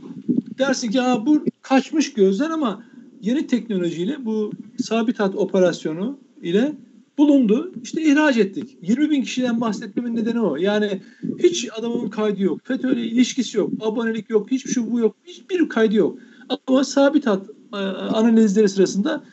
[0.59, 2.85] Dersin ki Aa, bu kaçmış gözden ama
[3.21, 6.73] yeni teknolojiyle bu sabit hat operasyonu ile
[7.19, 7.73] bulundu.
[7.83, 8.79] İşte ihraç ettik.
[8.83, 10.57] 20 bin kişiden bahsetmemin nedeni o.
[10.57, 11.01] Yani
[11.39, 12.61] hiç adamın kaydı yok.
[12.65, 13.71] FETÖ'yle ilişkisi yok.
[13.81, 14.51] Abonelik yok.
[14.51, 15.17] Hiçbir şey bu yok.
[15.25, 16.19] Hiçbir kaydı yok.
[16.67, 19.25] Ama sabit hat e, analizleri sırasında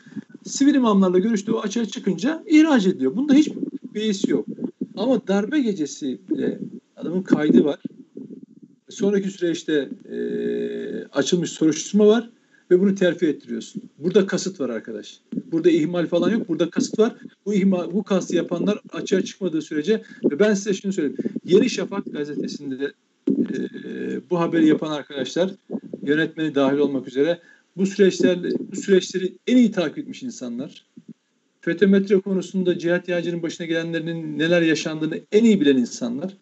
[0.44, 3.16] sivil imamlarla görüştüğü açığa çıkınca ihraç ediliyor.
[3.16, 3.48] Bunda hiç
[3.94, 4.46] beis yok.
[4.96, 6.60] Ama darbe gecesi bile
[6.96, 7.78] adamın kaydı var.
[8.88, 10.18] Sonraki süreçte e,
[11.12, 12.30] açılmış soruşturma var.
[12.70, 13.82] Ve bunu terfi ettiriyorsun.
[13.98, 15.20] Burada kasıt var arkadaş.
[15.52, 16.48] Burada ihmal falan yok.
[16.48, 17.16] Burada kasıt var.
[17.46, 21.18] Bu ihmal, bu kastı yapanlar açığa çıkmadığı sürece ve ben size şunu söyleyeyim.
[21.44, 22.92] Yeni Şafak gazetesinde
[23.28, 23.60] e,
[24.30, 25.50] bu haberi yapan arkadaşlar
[26.02, 27.40] yönetmeni dahil olmak üzere
[27.76, 28.38] bu süreçler
[28.72, 30.86] bu süreçleri en iyi takip etmiş insanlar.
[31.60, 36.36] FETÖ konusunda cihat yağcının başına gelenlerin neler yaşandığını en iyi bilen insanlar.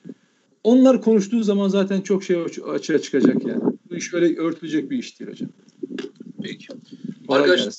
[0.65, 2.37] Onlar konuştuğu zaman zaten çok şey
[2.73, 3.63] açığa çıkacak yani.
[3.91, 5.51] Bu iş öyle örtülecek bir iş değil hocam.
[6.45, 6.67] Peki.
[7.29, 7.75] Arkadaşlar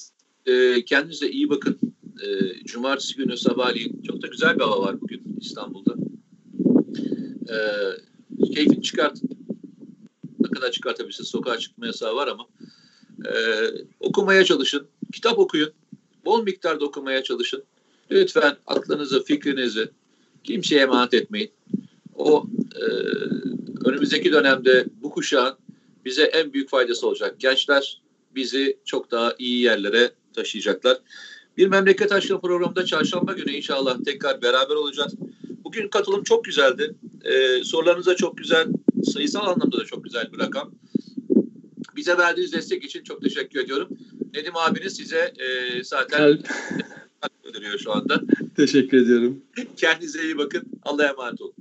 [0.46, 1.80] e, kendinize iyi bakın.
[2.24, 5.96] E, Cumartesi günü sabahleyin çok da güzel bir hava var bugün İstanbul'da.
[7.50, 7.58] E,
[8.54, 9.30] keyfini çıkartın.
[10.40, 11.30] Ne kadar çıkartabilirsiniz.
[11.30, 12.48] Sokağa çıkma yasağı var ama
[13.26, 13.34] e,
[14.00, 14.88] okumaya çalışın.
[15.14, 15.72] Kitap okuyun.
[16.26, 17.64] Bol miktarda okumaya çalışın.
[18.12, 19.90] Lütfen aklınızı, fikrinizi
[20.44, 21.52] kimseye emanet etmeyin.
[22.16, 22.84] O e,
[23.86, 25.58] önümüzdeki dönemde bu kuşağın
[26.06, 27.40] bize en büyük faydası olacak.
[27.40, 28.05] Gençler
[28.36, 30.98] bizi çok daha iyi yerlere taşıyacaklar.
[31.58, 35.16] Bir memleket aşkı programında çarşamba günü inşallah tekrar beraber olacağız.
[35.64, 36.96] Bugün katılım çok güzeldi.
[37.24, 38.68] Ee, sorularınıza çok güzel,
[39.04, 40.72] sayısal anlamda da çok güzel bir rakam.
[41.96, 43.90] Bize verdiğiniz destek için çok teşekkür ediyorum.
[44.34, 46.40] Nedim abiniz size e, zaten
[47.44, 48.22] gönderiyor şu anda.
[48.56, 49.42] Teşekkür ediyorum.
[49.78, 50.64] Kendinize iyi bakın.
[50.84, 51.54] Allah'a emanet olun.